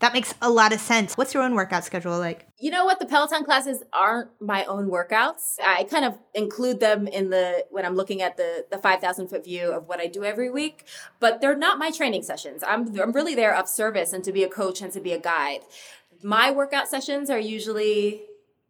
That 0.00 0.14
makes 0.14 0.34
a 0.40 0.50
lot 0.50 0.72
of 0.72 0.80
sense. 0.80 1.16
What's 1.18 1.34
your 1.34 1.42
own 1.42 1.54
workout 1.54 1.84
schedule 1.84 2.18
like? 2.18 2.46
You 2.58 2.70
know 2.70 2.86
what? 2.86 2.98
The 3.00 3.06
Peloton 3.06 3.44
classes 3.44 3.82
aren't 3.92 4.30
my 4.40 4.64
own 4.64 4.90
workouts. 4.90 5.56
I 5.64 5.84
kind 5.84 6.06
of 6.06 6.18
include 6.34 6.80
them 6.80 7.06
in 7.06 7.28
the 7.28 7.66
when 7.70 7.84
I'm 7.84 7.94
looking 7.94 8.22
at 8.22 8.38
the 8.38 8.64
the 8.70 8.78
5,000 8.78 9.28
foot 9.28 9.44
view 9.44 9.70
of 9.70 9.88
what 9.88 10.00
I 10.00 10.06
do 10.06 10.24
every 10.24 10.50
week, 10.50 10.86
but 11.20 11.42
they're 11.42 11.56
not 11.56 11.78
my 11.78 11.90
training 11.90 12.22
sessions. 12.22 12.64
I'm 12.66 12.98
I'm 12.98 13.12
really 13.12 13.34
there 13.34 13.54
of 13.54 13.68
service 13.68 14.14
and 14.14 14.24
to 14.24 14.32
be 14.32 14.42
a 14.42 14.48
coach 14.48 14.80
and 14.80 14.90
to 14.92 15.00
be 15.00 15.12
a 15.12 15.18
guide. 15.18 15.60
My 16.22 16.50
workout 16.50 16.88
sessions 16.88 17.28
are 17.28 17.38
usually 17.38 18.22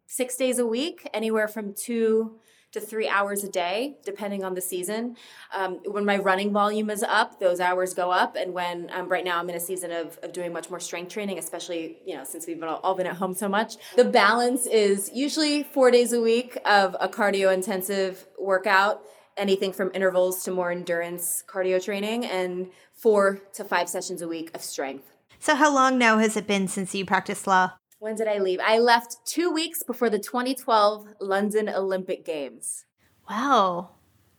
6 0.07 0.35
days 0.35 0.59
a 0.59 0.65
week, 0.65 1.09
anywhere 1.13 1.47
from 1.47 1.73
2 1.73 2.37
to 2.71 2.79
three 2.79 3.07
hours 3.07 3.43
a 3.43 3.49
day, 3.49 3.97
depending 4.05 4.43
on 4.43 4.53
the 4.53 4.61
season. 4.61 5.15
Um, 5.53 5.79
when 5.85 6.05
my 6.05 6.17
running 6.17 6.51
volume 6.51 6.89
is 6.89 7.03
up, 7.03 7.39
those 7.39 7.59
hours 7.59 7.93
go 7.93 8.11
up. 8.11 8.35
And 8.35 8.53
when 8.53 8.89
um, 8.93 9.09
right 9.09 9.25
now 9.25 9.39
I'm 9.39 9.49
in 9.49 9.55
a 9.55 9.59
season 9.59 9.91
of, 9.91 10.17
of 10.23 10.33
doing 10.33 10.53
much 10.53 10.69
more 10.69 10.79
strength 10.79 11.11
training, 11.11 11.37
especially, 11.37 11.97
you 12.05 12.15
know, 12.15 12.23
since 12.23 12.47
we've 12.47 12.61
all 12.63 12.95
been 12.95 13.07
at 13.07 13.15
home 13.15 13.33
so 13.33 13.49
much, 13.49 13.75
the 13.95 14.05
balance 14.05 14.65
is 14.65 15.11
usually 15.13 15.63
four 15.63 15.91
days 15.91 16.13
a 16.13 16.21
week 16.21 16.57
of 16.65 16.95
a 16.99 17.07
cardio 17.07 17.53
intensive 17.53 18.25
workout 18.39 19.03
anything 19.37 19.73
from 19.73 19.91
intervals 19.93 20.43
to 20.43 20.51
more 20.51 20.71
endurance 20.71 21.43
cardio 21.47 21.83
training, 21.83 22.25
and 22.25 22.69
four 22.93 23.41
to 23.53 23.63
five 23.63 23.89
sessions 23.89 24.21
a 24.21 24.27
week 24.27 24.51
of 24.53 24.61
strength. 24.61 25.05
So, 25.39 25.55
how 25.55 25.73
long 25.73 25.97
now 25.97 26.19
has 26.19 26.37
it 26.37 26.47
been 26.47 26.67
since 26.67 26.93
you 26.93 27.05
practiced 27.05 27.47
law? 27.47 27.71
When 28.01 28.15
did 28.15 28.27
I 28.27 28.39
leave? 28.39 28.59
I 28.65 28.79
left 28.79 29.17
two 29.27 29.51
weeks 29.51 29.83
before 29.83 30.09
the 30.09 30.17
2012 30.17 31.07
London 31.19 31.69
Olympic 31.69 32.25
Games. 32.25 32.85
Wow. 33.29 33.89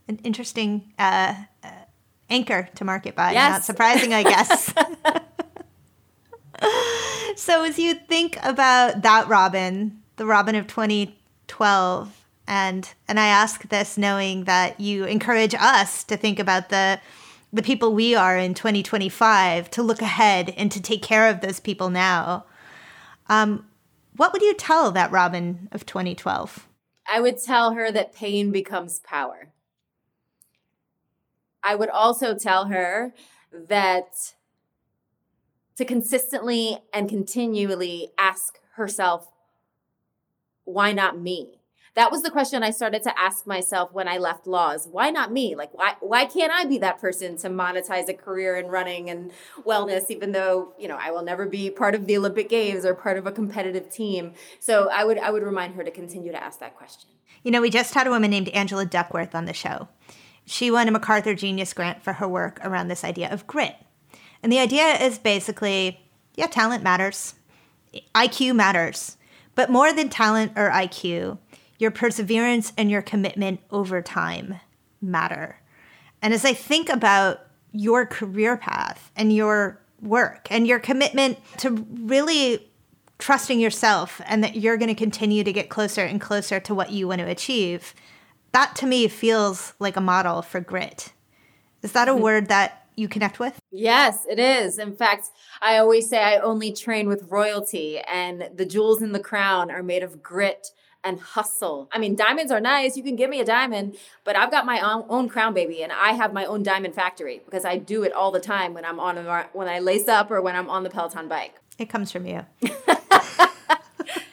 An 0.08 0.18
interesting 0.24 0.92
uh, 0.98 1.36
uh, 1.62 1.68
anchor 2.28 2.68
to 2.74 2.84
market 2.84 3.14
by. 3.14 3.30
Yes. 3.30 3.52
Not 3.52 3.62
surprising, 3.62 4.12
I 4.12 4.24
guess. 4.24 4.74
so, 7.40 7.62
as 7.62 7.78
you 7.78 7.94
think 7.94 8.36
about 8.42 9.02
that 9.02 9.28
Robin, 9.28 10.02
the 10.16 10.26
Robin 10.26 10.56
of 10.56 10.66
2012, 10.66 12.26
and 12.48 12.92
and 13.06 13.20
I 13.20 13.28
ask 13.28 13.68
this 13.68 13.96
knowing 13.96 14.42
that 14.42 14.80
you 14.80 15.04
encourage 15.04 15.54
us 15.54 16.02
to 16.02 16.16
think 16.16 16.40
about 16.40 16.70
the 16.70 16.98
the 17.52 17.62
people 17.62 17.94
we 17.94 18.16
are 18.16 18.36
in 18.36 18.54
2025 18.54 19.70
to 19.70 19.82
look 19.84 20.02
ahead 20.02 20.52
and 20.56 20.72
to 20.72 20.82
take 20.82 21.04
care 21.04 21.28
of 21.28 21.42
those 21.42 21.60
people 21.60 21.90
now. 21.90 22.44
Um, 23.28 23.66
what 24.16 24.32
would 24.32 24.42
you 24.42 24.54
tell 24.54 24.90
that 24.92 25.10
Robin 25.10 25.68
of 25.72 25.86
2012? 25.86 26.68
I 27.06 27.20
would 27.20 27.42
tell 27.42 27.72
her 27.72 27.90
that 27.90 28.14
pain 28.14 28.52
becomes 28.52 29.00
power. 29.00 29.52
I 31.62 31.74
would 31.74 31.90
also 31.90 32.34
tell 32.34 32.66
her 32.66 33.14
that 33.52 34.34
to 35.76 35.84
consistently 35.84 36.78
and 36.92 37.08
continually 37.08 38.10
ask 38.18 38.58
herself, 38.74 39.28
why 40.64 40.92
not 40.92 41.18
me? 41.18 41.61
That 41.94 42.10
was 42.10 42.22
the 42.22 42.30
question 42.30 42.62
I 42.62 42.70
started 42.70 43.02
to 43.02 43.20
ask 43.20 43.46
myself 43.46 43.92
when 43.92 44.08
I 44.08 44.16
left 44.16 44.46
laws. 44.46 44.88
Why 44.90 45.10
not 45.10 45.30
me? 45.30 45.54
Like 45.54 45.74
why 45.74 45.94
why 46.00 46.24
can't 46.24 46.52
I 46.52 46.64
be 46.64 46.78
that 46.78 46.98
person 47.00 47.36
to 47.38 47.50
monetize 47.50 48.08
a 48.08 48.14
career 48.14 48.56
in 48.56 48.66
running 48.66 49.10
and 49.10 49.30
wellness 49.66 50.04
even 50.08 50.32
though, 50.32 50.72
you 50.78 50.88
know, 50.88 50.96
I 50.98 51.10
will 51.10 51.22
never 51.22 51.46
be 51.46 51.68
part 51.70 51.94
of 51.94 52.06
the 52.06 52.16
Olympic 52.16 52.48
Games 52.48 52.86
or 52.86 52.94
part 52.94 53.18
of 53.18 53.26
a 53.26 53.32
competitive 53.32 53.90
team. 53.90 54.32
So 54.58 54.88
I 54.90 55.04
would 55.04 55.18
I 55.18 55.30
would 55.30 55.42
remind 55.42 55.74
her 55.74 55.84
to 55.84 55.90
continue 55.90 56.32
to 56.32 56.42
ask 56.42 56.60
that 56.60 56.76
question. 56.76 57.10
You 57.42 57.50
know, 57.50 57.60
we 57.60 57.70
just 57.70 57.92
had 57.92 58.06
a 58.06 58.10
woman 58.10 58.30
named 58.30 58.48
Angela 58.48 58.86
Duckworth 58.86 59.34
on 59.34 59.44
the 59.44 59.52
show. 59.52 59.88
She 60.46 60.70
won 60.70 60.88
a 60.88 60.90
MacArthur 60.90 61.34
Genius 61.34 61.74
Grant 61.74 62.02
for 62.02 62.14
her 62.14 62.28
work 62.28 62.58
around 62.64 62.88
this 62.88 63.04
idea 63.04 63.30
of 63.30 63.46
grit. 63.46 63.76
And 64.42 64.50
the 64.50 64.58
idea 64.58 64.94
is 64.94 65.18
basically 65.18 66.02
yeah, 66.36 66.46
talent 66.46 66.82
matters, 66.82 67.34
IQ 68.14 68.54
matters. 68.54 69.16
But 69.54 69.70
more 69.70 69.92
than 69.92 70.08
talent 70.08 70.52
or 70.56 70.70
IQ, 70.70 71.38
your 71.82 71.90
perseverance 71.90 72.72
and 72.78 72.90
your 72.90 73.02
commitment 73.02 73.60
over 73.70 74.00
time 74.00 74.60
matter. 75.00 75.60
And 76.22 76.32
as 76.32 76.44
I 76.44 76.54
think 76.54 76.88
about 76.88 77.40
your 77.72 78.06
career 78.06 78.56
path 78.56 79.10
and 79.16 79.34
your 79.34 79.80
work 80.00 80.46
and 80.50 80.66
your 80.66 80.78
commitment 80.78 81.38
to 81.58 81.84
really 82.04 82.70
trusting 83.18 83.58
yourself 83.58 84.20
and 84.26 84.44
that 84.44 84.56
you're 84.56 84.76
going 84.76 84.88
to 84.88 84.94
continue 84.94 85.42
to 85.42 85.52
get 85.52 85.68
closer 85.68 86.02
and 86.02 86.20
closer 86.20 86.60
to 86.60 86.74
what 86.74 86.92
you 86.92 87.08
want 87.08 87.20
to 87.20 87.28
achieve, 87.28 87.94
that 88.52 88.76
to 88.76 88.86
me 88.86 89.08
feels 89.08 89.74
like 89.80 89.96
a 89.96 90.00
model 90.00 90.40
for 90.40 90.60
grit. 90.60 91.12
Is 91.82 91.92
that 91.92 92.08
a 92.08 92.12
mm-hmm. 92.12 92.22
word 92.22 92.48
that 92.48 92.86
you 92.94 93.08
connect 93.08 93.40
with? 93.40 93.58
Yes, 93.72 94.24
it 94.30 94.38
is. 94.38 94.78
In 94.78 94.94
fact, 94.94 95.28
I 95.60 95.78
always 95.78 96.08
say 96.08 96.22
I 96.22 96.36
only 96.36 96.72
train 96.72 97.08
with 97.08 97.30
royalty, 97.30 97.98
and 98.00 98.50
the 98.54 98.66
jewels 98.66 99.00
in 99.00 99.12
the 99.12 99.20
crown 99.20 99.70
are 99.70 99.82
made 99.82 100.02
of 100.02 100.22
grit 100.22 100.68
and 101.04 101.20
hustle. 101.20 101.88
I 101.92 101.98
mean, 101.98 102.14
diamonds 102.14 102.52
are 102.52 102.60
nice. 102.60 102.96
You 102.96 103.02
can 103.02 103.16
give 103.16 103.28
me 103.30 103.40
a 103.40 103.44
diamond, 103.44 103.96
but 104.24 104.36
I've 104.36 104.50
got 104.50 104.66
my 104.66 104.80
own, 104.80 105.04
own 105.08 105.28
crown 105.28 105.54
baby 105.54 105.82
and 105.82 105.92
I 105.92 106.12
have 106.12 106.32
my 106.32 106.44
own 106.44 106.62
diamond 106.62 106.94
factory 106.94 107.40
because 107.44 107.64
I 107.64 107.78
do 107.78 108.02
it 108.02 108.12
all 108.12 108.30
the 108.30 108.40
time 108.40 108.74
when 108.74 108.84
I'm 108.84 109.00
on 109.00 109.18
a, 109.18 109.48
when 109.52 109.68
I 109.68 109.80
lace 109.80 110.08
up 110.08 110.30
or 110.30 110.40
when 110.40 110.54
I'm 110.54 110.70
on 110.70 110.84
the 110.84 110.90
Peloton 110.90 111.28
bike. 111.28 111.54
It 111.78 111.88
comes 111.88 112.12
from 112.12 112.26
you. 112.26 112.46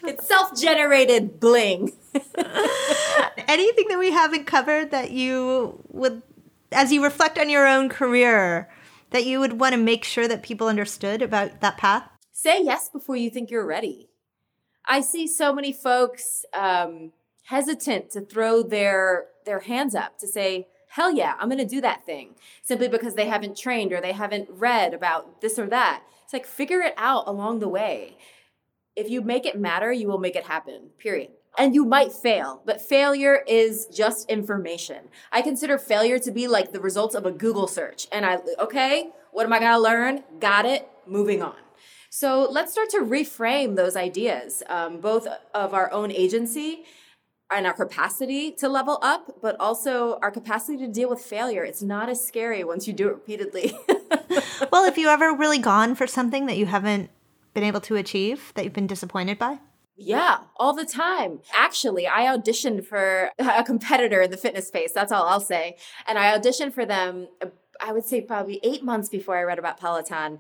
it's 0.04 0.28
self-generated 0.28 1.40
bling. 1.40 1.94
Anything 3.48 3.88
that 3.88 3.98
we 3.98 4.12
haven't 4.12 4.46
covered 4.46 4.92
that 4.92 5.12
you 5.12 5.84
would 5.90 6.22
as 6.72 6.92
you 6.92 7.04
reflect 7.04 7.40
on 7.40 7.50
your 7.50 7.68
own 7.68 7.90
career 7.90 8.70
that 9.10 9.26
you 9.26 9.40
would 9.40 9.60
want 9.60 9.74
to 9.74 9.78
make 9.78 10.04
sure 10.04 10.28
that 10.28 10.44
people 10.44 10.68
understood 10.68 11.22
about 11.22 11.62
that 11.62 11.78
path? 11.78 12.04
Say 12.32 12.64
yes 12.64 12.90
before 12.90 13.16
you 13.16 13.30
think 13.30 13.50
you're 13.50 13.66
ready. 13.66 14.09
I 14.90 15.02
see 15.02 15.28
so 15.28 15.54
many 15.54 15.72
folks 15.72 16.46
um, 16.52 17.12
hesitant 17.44 18.10
to 18.12 18.22
throw 18.22 18.64
their 18.64 19.28
their 19.46 19.60
hands 19.60 19.94
up 19.94 20.18
to 20.18 20.28
say, 20.28 20.68
"Hell 20.90 21.12
yeah, 21.12 21.36
I'm 21.40 21.48
going 21.48 21.60
to 21.60 21.76
do 21.76 21.80
that 21.82 22.06
thing," 22.06 22.36
simply 22.64 22.88
because 22.88 23.14
they 23.14 23.28
haven't 23.28 23.56
trained 23.56 23.94
or 23.94 24.02
they 24.02 24.14
haven't 24.14 24.50
read 24.50 24.96
about 24.96 25.42
this 25.42 25.60
or 25.60 25.68
that. 25.68 26.02
It's 26.24 26.34
like 26.34 26.48
figure 26.48 26.82
it 26.82 26.96
out 26.98 27.28
along 27.28 27.60
the 27.60 27.70
way. 27.70 28.18
If 28.96 29.10
you 29.10 29.22
make 29.22 29.46
it 29.46 29.58
matter, 29.58 29.92
you 29.94 30.08
will 30.08 30.18
make 30.18 30.36
it 30.36 30.46
happen. 30.46 30.90
Period. 30.98 31.30
And 31.58 31.76
you 31.76 31.86
might 31.86 32.12
fail, 32.12 32.62
but 32.66 32.82
failure 32.82 33.44
is 33.48 33.88
just 33.88 34.30
information. 34.30 35.10
I 35.32 35.42
consider 35.42 35.78
failure 35.78 36.20
to 36.20 36.32
be 36.32 36.48
like 36.48 36.72
the 36.72 36.80
results 36.80 37.16
of 37.16 37.26
a 37.26 37.32
Google 37.32 37.68
search. 37.68 38.08
And 38.12 38.26
I, 38.26 38.40
okay, 38.60 39.10
what 39.32 39.46
am 39.46 39.54
I 39.54 39.60
gonna 39.60 39.80
learn? 39.80 40.24
Got 40.40 40.66
it, 40.66 40.88
moving 41.08 41.42
on. 41.42 41.56
So 42.10 42.48
let's 42.50 42.72
start 42.72 42.90
to 42.92 43.00
reframe 43.00 43.76
those 43.76 43.96
ideas, 43.96 44.64
um, 44.68 45.00
both 45.00 45.28
of 45.54 45.74
our 45.74 45.92
own 45.92 46.12
agency 46.12 46.84
and 47.52 47.66
our 47.66 47.74
capacity 47.74 48.52
to 48.52 48.68
level 48.68 49.00
up, 49.02 49.42
but 49.42 49.56
also 49.60 50.18
our 50.22 50.32
capacity 50.32 50.78
to 50.80 50.88
deal 50.88 51.10
with 51.10 51.22
failure. 51.22 51.64
It's 51.64 51.82
not 51.82 52.10
as 52.10 52.26
scary 52.26 52.64
once 52.64 52.88
you 52.88 52.94
do 52.94 53.08
it 53.10 53.14
repeatedly. 53.14 53.74
well, 54.72 54.86
have 54.86 54.98
you 54.98 55.08
ever 55.08 55.34
really 55.34 55.60
gone 55.60 55.96
for 55.96 56.08
something 56.08 56.48
that 56.48 56.58
you 56.58 56.66
haven't 56.66 57.10
been 57.54 57.64
able 57.64 57.82
to 57.82 57.96
achieve, 57.96 58.52
that 58.56 58.64
you've 58.64 58.74
been 58.74 58.88
disappointed 58.88 59.38
by? 59.38 59.60
Yeah, 59.96 60.40
all 60.56 60.74
the 60.74 60.86
time. 60.86 61.42
Actually, 61.56 62.08
I 62.08 62.26
auditioned 62.36 62.86
for 62.86 63.32
a 63.38 63.64
competitor 63.64 64.22
in 64.22 64.32
the 64.32 64.38
fitness 64.38 64.68
space. 64.68 64.94
That's 64.94 65.12
all 65.12 65.28
I'll 65.28 65.42
say. 65.42 65.76
And 66.08 66.18
I 66.18 66.38
auditioned 66.38 66.74
for 66.74 66.86
them, 66.86 67.28
I 67.82 67.92
would 67.92 68.06
say 68.06 68.22
probably 68.22 68.60
eight 68.64 68.84
months 68.84 69.10
before 69.10 69.38
I 69.38 69.44
read 69.44 69.60
about 69.60 69.80
Peloton 69.80 70.40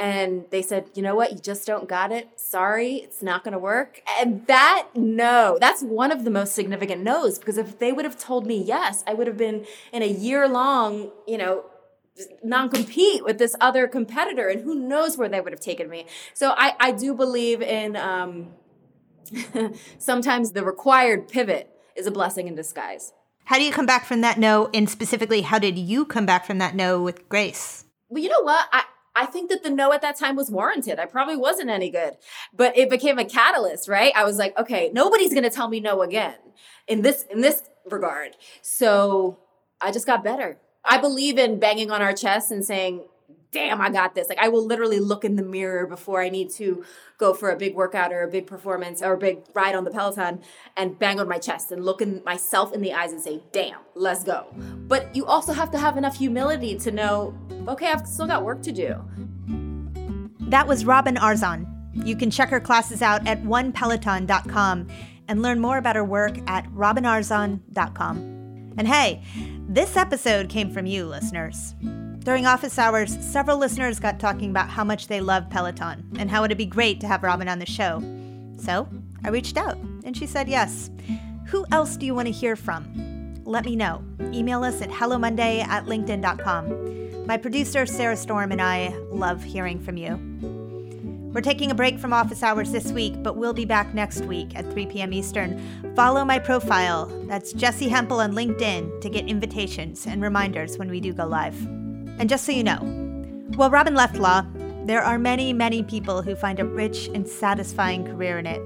and 0.00 0.46
they 0.48 0.62
said, 0.62 0.90
you 0.94 1.02
know 1.02 1.14
what, 1.14 1.30
you 1.30 1.38
just 1.38 1.66
don't 1.66 1.86
got 1.86 2.10
it. 2.10 2.30
Sorry, 2.36 2.94
it's 2.94 3.22
not 3.22 3.44
going 3.44 3.52
to 3.52 3.58
work. 3.58 4.00
And 4.18 4.46
that 4.46 4.88
no, 4.94 5.58
that's 5.60 5.82
one 5.82 6.10
of 6.10 6.24
the 6.24 6.30
most 6.30 6.54
significant 6.54 7.02
no's 7.02 7.38
because 7.38 7.58
if 7.58 7.78
they 7.78 7.92
would 7.92 8.06
have 8.06 8.18
told 8.18 8.46
me 8.46 8.60
yes, 8.60 9.04
I 9.06 9.12
would 9.12 9.26
have 9.26 9.36
been 9.36 9.66
in 9.92 10.02
a 10.02 10.08
year 10.08 10.48
long, 10.48 11.10
you 11.28 11.36
know, 11.36 11.66
non 12.42 12.70
compete 12.70 13.24
with 13.24 13.38
this 13.38 13.54
other 13.60 13.86
competitor, 13.86 14.48
and 14.48 14.62
who 14.62 14.74
knows 14.74 15.18
where 15.18 15.28
they 15.28 15.40
would 15.40 15.52
have 15.52 15.60
taken 15.60 15.90
me. 15.90 16.06
So 16.32 16.54
I, 16.56 16.74
I 16.80 16.92
do 16.92 17.14
believe 17.14 17.60
in 17.60 17.94
um, 17.94 18.48
sometimes 19.98 20.52
the 20.52 20.64
required 20.64 21.28
pivot 21.28 21.70
is 21.94 22.06
a 22.06 22.10
blessing 22.10 22.48
in 22.48 22.54
disguise. 22.54 23.12
How 23.44 23.58
do 23.58 23.64
you 23.64 23.72
come 23.72 23.86
back 23.86 24.06
from 24.06 24.22
that 24.22 24.38
no? 24.38 24.70
And 24.72 24.88
specifically, 24.88 25.42
how 25.42 25.58
did 25.58 25.76
you 25.76 26.06
come 26.06 26.24
back 26.24 26.46
from 26.46 26.56
that 26.56 26.74
no 26.74 27.02
with 27.02 27.28
grace? 27.28 27.84
Well, 28.08 28.22
you 28.22 28.28
know 28.28 28.42
what? 28.42 28.66
I, 28.72 28.84
I 29.14 29.26
think 29.26 29.50
that 29.50 29.62
the 29.62 29.70
no 29.70 29.92
at 29.92 30.02
that 30.02 30.16
time 30.16 30.36
was 30.36 30.50
warranted. 30.50 30.98
I 30.98 31.06
probably 31.06 31.36
wasn't 31.36 31.70
any 31.70 31.90
good, 31.90 32.16
but 32.54 32.76
it 32.76 32.88
became 32.88 33.18
a 33.18 33.24
catalyst, 33.24 33.88
right? 33.88 34.12
I 34.14 34.24
was 34.24 34.38
like, 34.38 34.56
okay, 34.58 34.90
nobody's 34.92 35.32
going 35.32 35.42
to 35.42 35.50
tell 35.50 35.68
me 35.68 35.80
no 35.80 36.02
again 36.02 36.36
in 36.86 37.02
this 37.02 37.24
in 37.30 37.40
this 37.40 37.62
regard. 37.90 38.36
So 38.62 39.38
I 39.80 39.90
just 39.90 40.06
got 40.06 40.22
better. 40.22 40.58
I 40.84 40.98
believe 40.98 41.38
in 41.38 41.58
banging 41.58 41.90
on 41.90 42.02
our 42.02 42.12
chest 42.12 42.50
and 42.50 42.64
saying, 42.64 43.04
damn, 43.52 43.80
I 43.80 43.90
got 43.90 44.14
this. 44.14 44.28
Like 44.28 44.38
I 44.38 44.48
will 44.48 44.64
literally 44.64 45.00
look 45.00 45.24
in 45.24 45.36
the 45.36 45.42
mirror 45.42 45.86
before 45.86 46.22
I 46.22 46.28
need 46.28 46.50
to 46.52 46.84
go 47.18 47.34
for 47.34 47.50
a 47.50 47.56
big 47.56 47.74
workout 47.74 48.12
or 48.12 48.22
a 48.22 48.28
big 48.28 48.46
performance 48.46 49.02
or 49.02 49.14
a 49.14 49.18
big 49.18 49.40
ride 49.54 49.74
on 49.74 49.84
the 49.84 49.90
Peloton 49.90 50.40
and 50.76 50.98
bang 50.98 51.20
on 51.20 51.28
my 51.28 51.38
chest 51.38 51.72
and 51.72 51.84
look 51.84 52.00
in 52.00 52.22
myself 52.24 52.72
in 52.72 52.80
the 52.80 52.92
eyes 52.92 53.12
and 53.12 53.20
say, 53.20 53.40
damn, 53.52 53.78
let's 53.94 54.24
go. 54.24 54.46
But 54.86 55.14
you 55.14 55.26
also 55.26 55.52
have 55.52 55.70
to 55.72 55.78
have 55.78 55.96
enough 55.96 56.16
humility 56.16 56.78
to 56.78 56.90
know, 56.90 57.34
okay, 57.68 57.88
I've 57.88 58.06
still 58.06 58.26
got 58.26 58.44
work 58.44 58.62
to 58.62 58.72
do. 58.72 59.02
That 60.48 60.66
was 60.66 60.84
Robin 60.84 61.16
Arzon. 61.16 61.66
You 62.06 62.16
can 62.16 62.30
check 62.30 62.48
her 62.50 62.60
classes 62.60 63.02
out 63.02 63.26
at 63.26 63.42
onepeloton.com 63.42 64.88
and 65.28 65.42
learn 65.42 65.60
more 65.60 65.78
about 65.78 65.96
her 65.96 66.04
work 66.04 66.38
at 66.48 66.66
robinarzon.com. 66.70 68.16
And 68.78 68.88
hey, 68.88 69.22
this 69.68 69.96
episode 69.96 70.48
came 70.48 70.70
from 70.70 70.86
you, 70.86 71.06
listeners. 71.06 71.74
During 72.20 72.44
office 72.44 72.78
hours, 72.78 73.16
several 73.24 73.56
listeners 73.56 73.98
got 73.98 74.20
talking 74.20 74.50
about 74.50 74.68
how 74.68 74.84
much 74.84 75.08
they 75.08 75.22
love 75.22 75.48
Peloton 75.48 76.04
and 76.18 76.30
how 76.30 76.44
it'd 76.44 76.58
be 76.58 76.66
great 76.66 77.00
to 77.00 77.06
have 77.06 77.22
Robin 77.22 77.48
on 77.48 77.58
the 77.58 77.66
show. 77.66 78.02
So 78.58 78.86
I 79.24 79.30
reached 79.30 79.56
out 79.56 79.78
and 80.04 80.14
she 80.14 80.26
said 80.26 80.46
yes. 80.46 80.90
Who 81.46 81.64
else 81.72 81.96
do 81.96 82.04
you 82.04 82.14
want 82.14 82.26
to 82.26 82.32
hear 82.32 82.56
from? 82.56 83.42
Let 83.44 83.64
me 83.64 83.74
know. 83.74 84.04
Email 84.32 84.62
us 84.64 84.82
at 84.82 84.90
hellomonday 84.90 85.64
at 85.66 85.86
linkedin.com. 85.86 87.26
My 87.26 87.38
producer, 87.38 87.86
Sarah 87.86 88.16
Storm, 88.16 88.52
and 88.52 88.60
I 88.60 88.94
love 89.10 89.42
hearing 89.42 89.80
from 89.80 89.96
you. 89.96 90.18
We're 91.32 91.40
taking 91.40 91.70
a 91.70 91.74
break 91.74 91.98
from 91.98 92.12
office 92.12 92.42
hours 92.42 92.70
this 92.70 92.92
week, 92.92 93.22
but 93.22 93.36
we'll 93.36 93.52
be 93.52 93.64
back 93.64 93.94
next 93.94 94.24
week 94.26 94.56
at 94.56 94.70
3 94.72 94.86
p.m. 94.86 95.12
Eastern. 95.12 95.94
Follow 95.94 96.24
my 96.24 96.38
profile. 96.38 97.06
That's 97.28 97.52
Jessi 97.52 97.88
Hempel 97.88 98.20
on 98.20 98.34
LinkedIn 98.34 99.00
to 99.00 99.08
get 99.08 99.26
invitations 99.26 100.06
and 100.06 100.20
reminders 100.22 100.76
when 100.76 100.90
we 100.90 101.00
do 101.00 101.12
go 101.12 101.26
live. 101.26 101.56
And 102.20 102.28
just 102.28 102.44
so 102.44 102.52
you 102.52 102.62
know, 102.62 102.76
while 103.56 103.70
Robin 103.70 103.94
left 103.94 104.16
law, 104.16 104.44
there 104.84 105.02
are 105.02 105.18
many, 105.18 105.54
many 105.54 105.82
people 105.82 106.20
who 106.20 106.36
find 106.36 106.60
a 106.60 106.66
rich 106.66 107.08
and 107.14 107.26
satisfying 107.26 108.04
career 108.04 108.38
in 108.38 108.46
it, 108.46 108.60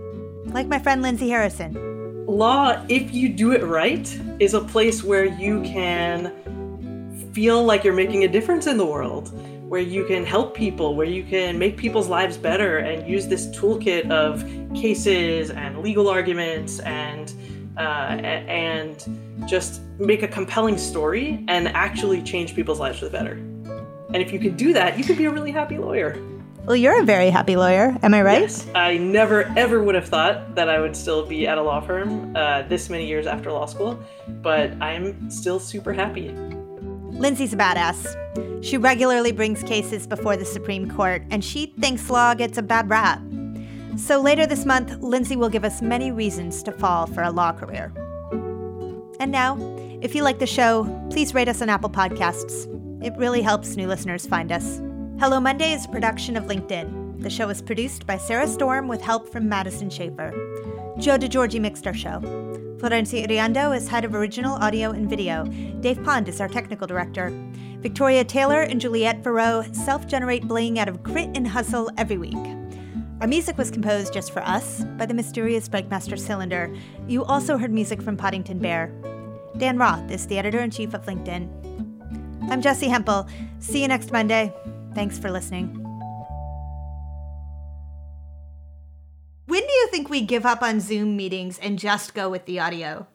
like 0.46 0.66
my 0.66 0.80
friend 0.80 1.02
Lindsay 1.02 1.28
Harrison. 1.28 2.26
Law, 2.26 2.84
if 2.88 3.14
you 3.14 3.28
do 3.28 3.52
it 3.52 3.62
right, 3.62 4.20
is 4.40 4.54
a 4.54 4.60
place 4.60 5.04
where 5.04 5.24
you 5.24 5.62
can 5.62 6.32
feel 7.32 7.62
like 7.62 7.84
you're 7.84 7.94
making 7.94 8.24
a 8.24 8.28
difference 8.28 8.66
in 8.66 8.76
the 8.76 8.84
world 8.84 9.30
where 9.68 9.80
you 9.80 10.04
can 10.04 10.24
help 10.24 10.56
people, 10.56 10.96
where 10.96 11.06
you 11.06 11.22
can 11.22 11.56
make 11.56 11.76
people's 11.76 12.08
lives 12.08 12.36
better 12.36 12.78
and 12.78 13.08
use 13.08 13.28
this 13.28 13.46
toolkit 13.56 14.10
of 14.10 14.44
cases 14.74 15.50
and 15.50 15.78
legal 15.78 16.08
arguments 16.08 16.80
and 16.80 17.32
uh, 17.76 17.80
and 17.80 19.04
just 19.48 19.80
make 19.98 20.22
a 20.22 20.28
compelling 20.28 20.78
story 20.78 21.44
and 21.48 21.68
actually 21.68 22.22
change 22.22 22.54
people's 22.54 22.80
lives 22.80 22.98
for 22.98 23.06
the 23.06 23.10
better. 23.10 23.32
And 24.12 24.16
if 24.16 24.32
you 24.32 24.38
can 24.38 24.56
do 24.56 24.72
that, 24.72 24.98
you 24.98 25.04
could 25.04 25.18
be 25.18 25.24
a 25.24 25.30
really 25.30 25.50
happy 25.50 25.78
lawyer. 25.78 26.20
Well, 26.64 26.76
you're 26.76 27.02
a 27.02 27.04
very 27.04 27.28
happy 27.28 27.56
lawyer. 27.56 27.94
Am 28.02 28.14
I 28.14 28.22
right? 28.22 28.40
Yes. 28.40 28.66
I 28.74 28.96
never, 28.96 29.52
ever 29.56 29.82
would 29.82 29.94
have 29.94 30.08
thought 30.08 30.54
that 30.54 30.70
I 30.70 30.80
would 30.80 30.96
still 30.96 31.26
be 31.26 31.46
at 31.46 31.58
a 31.58 31.62
law 31.62 31.80
firm 31.80 32.34
uh, 32.34 32.62
this 32.62 32.88
many 32.88 33.06
years 33.06 33.26
after 33.26 33.52
law 33.52 33.66
school, 33.66 34.02
but 34.40 34.72
I'm 34.80 35.30
still 35.30 35.60
super 35.60 35.92
happy. 35.92 36.30
Lindsay's 37.10 37.52
a 37.52 37.56
badass. 37.56 38.64
She 38.64 38.78
regularly 38.78 39.30
brings 39.30 39.62
cases 39.62 40.06
before 40.06 40.38
the 40.38 40.44
Supreme 40.44 40.90
Court, 40.90 41.22
and 41.30 41.44
she 41.44 41.74
thinks 41.78 42.08
law 42.08 42.32
gets 42.34 42.56
a 42.56 42.62
bad 42.62 42.88
rap. 42.88 43.20
So 43.96 44.20
later 44.20 44.46
this 44.46 44.64
month, 44.64 45.02
Lindsay 45.02 45.36
will 45.36 45.50
give 45.50 45.64
us 45.64 45.82
many 45.82 46.10
reasons 46.10 46.62
to 46.62 46.72
fall 46.72 47.06
for 47.06 47.22
a 47.22 47.30
law 47.30 47.52
career. 47.52 47.92
And 49.20 49.30
now, 49.30 49.56
if 50.04 50.14
you 50.14 50.22
like 50.22 50.38
the 50.38 50.46
show, 50.46 50.84
please 51.10 51.32
rate 51.32 51.48
us 51.48 51.62
on 51.62 51.70
Apple 51.70 51.88
Podcasts. 51.88 52.68
It 53.02 53.14
really 53.16 53.40
helps 53.40 53.74
new 53.74 53.88
listeners 53.88 54.26
find 54.26 54.52
us. 54.52 54.82
Hello 55.18 55.40
Monday 55.40 55.72
is 55.72 55.86
a 55.86 55.88
production 55.88 56.36
of 56.36 56.44
LinkedIn. 56.44 57.22
The 57.22 57.30
show 57.30 57.48
is 57.48 57.62
produced 57.62 58.06
by 58.06 58.18
Sarah 58.18 58.46
Storm 58.46 58.86
with 58.86 59.00
help 59.00 59.26
from 59.32 59.48
Madison 59.48 59.88
Schaefer. 59.88 60.30
Joe 60.98 61.16
DeGiorgi 61.16 61.58
mixed 61.58 61.86
our 61.86 61.94
show. 61.94 62.20
Florencia 62.76 63.26
Iriondo 63.26 63.74
is 63.74 63.88
head 63.88 64.04
of 64.04 64.14
original 64.14 64.56
audio 64.56 64.90
and 64.90 65.08
video. 65.08 65.46
Dave 65.80 66.04
Pond 66.04 66.28
is 66.28 66.38
our 66.38 66.48
technical 66.48 66.86
director. 66.86 67.32
Victoria 67.78 68.24
Taylor 68.24 68.60
and 68.60 68.82
Juliette 68.82 69.22
Verreau 69.22 69.74
self 69.74 70.06
generate 70.06 70.46
bling 70.46 70.78
out 70.78 70.88
of 70.88 71.02
grit 71.02 71.30
and 71.34 71.48
hustle 71.48 71.90
every 71.96 72.18
week. 72.18 72.36
Our 73.22 73.26
music 73.26 73.56
was 73.56 73.70
composed 73.70 74.12
just 74.12 74.34
for 74.34 74.42
us 74.42 74.84
by 74.98 75.06
the 75.06 75.14
mysterious 75.14 75.66
Breakmaster 75.66 76.18
Cylinder. 76.18 76.76
You 77.08 77.24
also 77.24 77.56
heard 77.56 77.72
music 77.72 78.02
from 78.02 78.18
Poddington 78.18 78.58
Bear. 78.58 78.92
Dan 79.56 79.78
Roth 79.78 80.10
is 80.10 80.26
the 80.26 80.38
editor 80.38 80.60
in 80.60 80.70
chief 80.70 80.94
of 80.94 81.06
LinkedIn. 81.06 81.48
I'm 82.50 82.60
Jessi 82.60 82.88
Hempel. 82.88 83.28
See 83.60 83.82
you 83.82 83.88
next 83.88 84.10
Monday. 84.10 84.52
Thanks 84.94 85.16
for 85.16 85.30
listening. 85.30 85.68
When 89.46 89.60
do 89.60 89.72
you 89.72 89.88
think 89.92 90.10
we 90.10 90.22
give 90.22 90.44
up 90.44 90.60
on 90.62 90.80
Zoom 90.80 91.16
meetings 91.16 91.60
and 91.60 91.78
just 91.78 92.14
go 92.14 92.28
with 92.28 92.46
the 92.46 92.58
audio? 92.58 93.06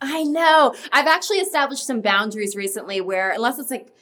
I 0.00 0.22
know. 0.22 0.74
I've 0.92 1.08
actually 1.08 1.38
established 1.38 1.86
some 1.86 2.00
boundaries 2.00 2.54
recently 2.54 3.00
where, 3.00 3.30
unless 3.30 3.58
it's 3.58 3.70
like 3.70 3.92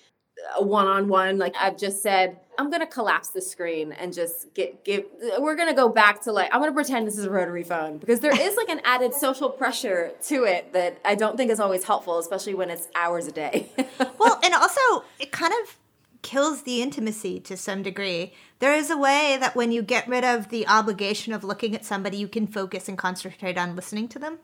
a 0.58 0.62
one 0.62 0.86
on 0.86 1.08
one, 1.08 1.38
like 1.38 1.54
I've 1.58 1.78
just 1.78 2.02
said, 2.02 2.38
I'm 2.62 2.70
to 2.80 2.86
collapse 2.86 3.28
the 3.28 3.42
screen 3.42 3.92
and 3.92 4.12
just 4.12 4.54
get, 4.54 4.84
give, 4.84 5.04
we're 5.40 5.56
to 5.56 5.74
go 5.74 5.88
back 5.88 6.22
to 6.22 6.32
like, 6.32 6.48
I'm 6.52 6.60
to 6.70 6.74
pretend 6.74 7.08
this 7.08 7.18
is 7.18 7.24
a 7.24 7.30
rotary 7.30 7.64
phone 7.64 7.98
because 7.98 8.20
there 8.20 8.38
is 8.40 8.56
like 8.56 8.68
an 8.68 8.80
added 8.84 9.14
social 9.14 9.50
pressure 9.50 10.12
to 10.28 10.44
it 10.44 10.72
that 10.72 10.98
I 11.04 11.16
don't 11.16 11.36
think 11.36 11.50
is 11.50 11.58
always 11.58 11.82
helpful, 11.82 12.20
especially 12.20 12.54
when 12.54 12.70
it's 12.70 12.86
hours 12.94 13.26
a 13.26 13.32
day. 13.32 13.68
well, 14.18 14.38
and 14.44 14.54
also 14.54 14.80
it 15.18 15.32
kind 15.32 15.52
of 15.62 15.76
kills 16.22 16.62
the 16.62 16.80
intimacy 16.82 17.40
to 17.40 17.56
some 17.56 17.82
degree. 17.82 18.32
There 18.60 18.74
is 18.74 18.90
a 18.90 18.96
way 18.96 19.36
that 19.40 19.56
when 19.56 19.72
you 19.72 19.82
get 19.82 20.06
rid 20.06 20.22
of 20.22 20.50
the 20.50 20.68
obligation 20.68 21.32
of 21.32 21.42
looking 21.42 21.74
at 21.74 21.84
somebody, 21.84 22.16
you 22.16 22.28
can 22.28 22.46
focus 22.46 22.88
and 22.88 22.96
concentrate 22.96 23.58
on 23.58 23.74
listening 23.74 24.06
to 24.08 24.20
them. 24.20 24.38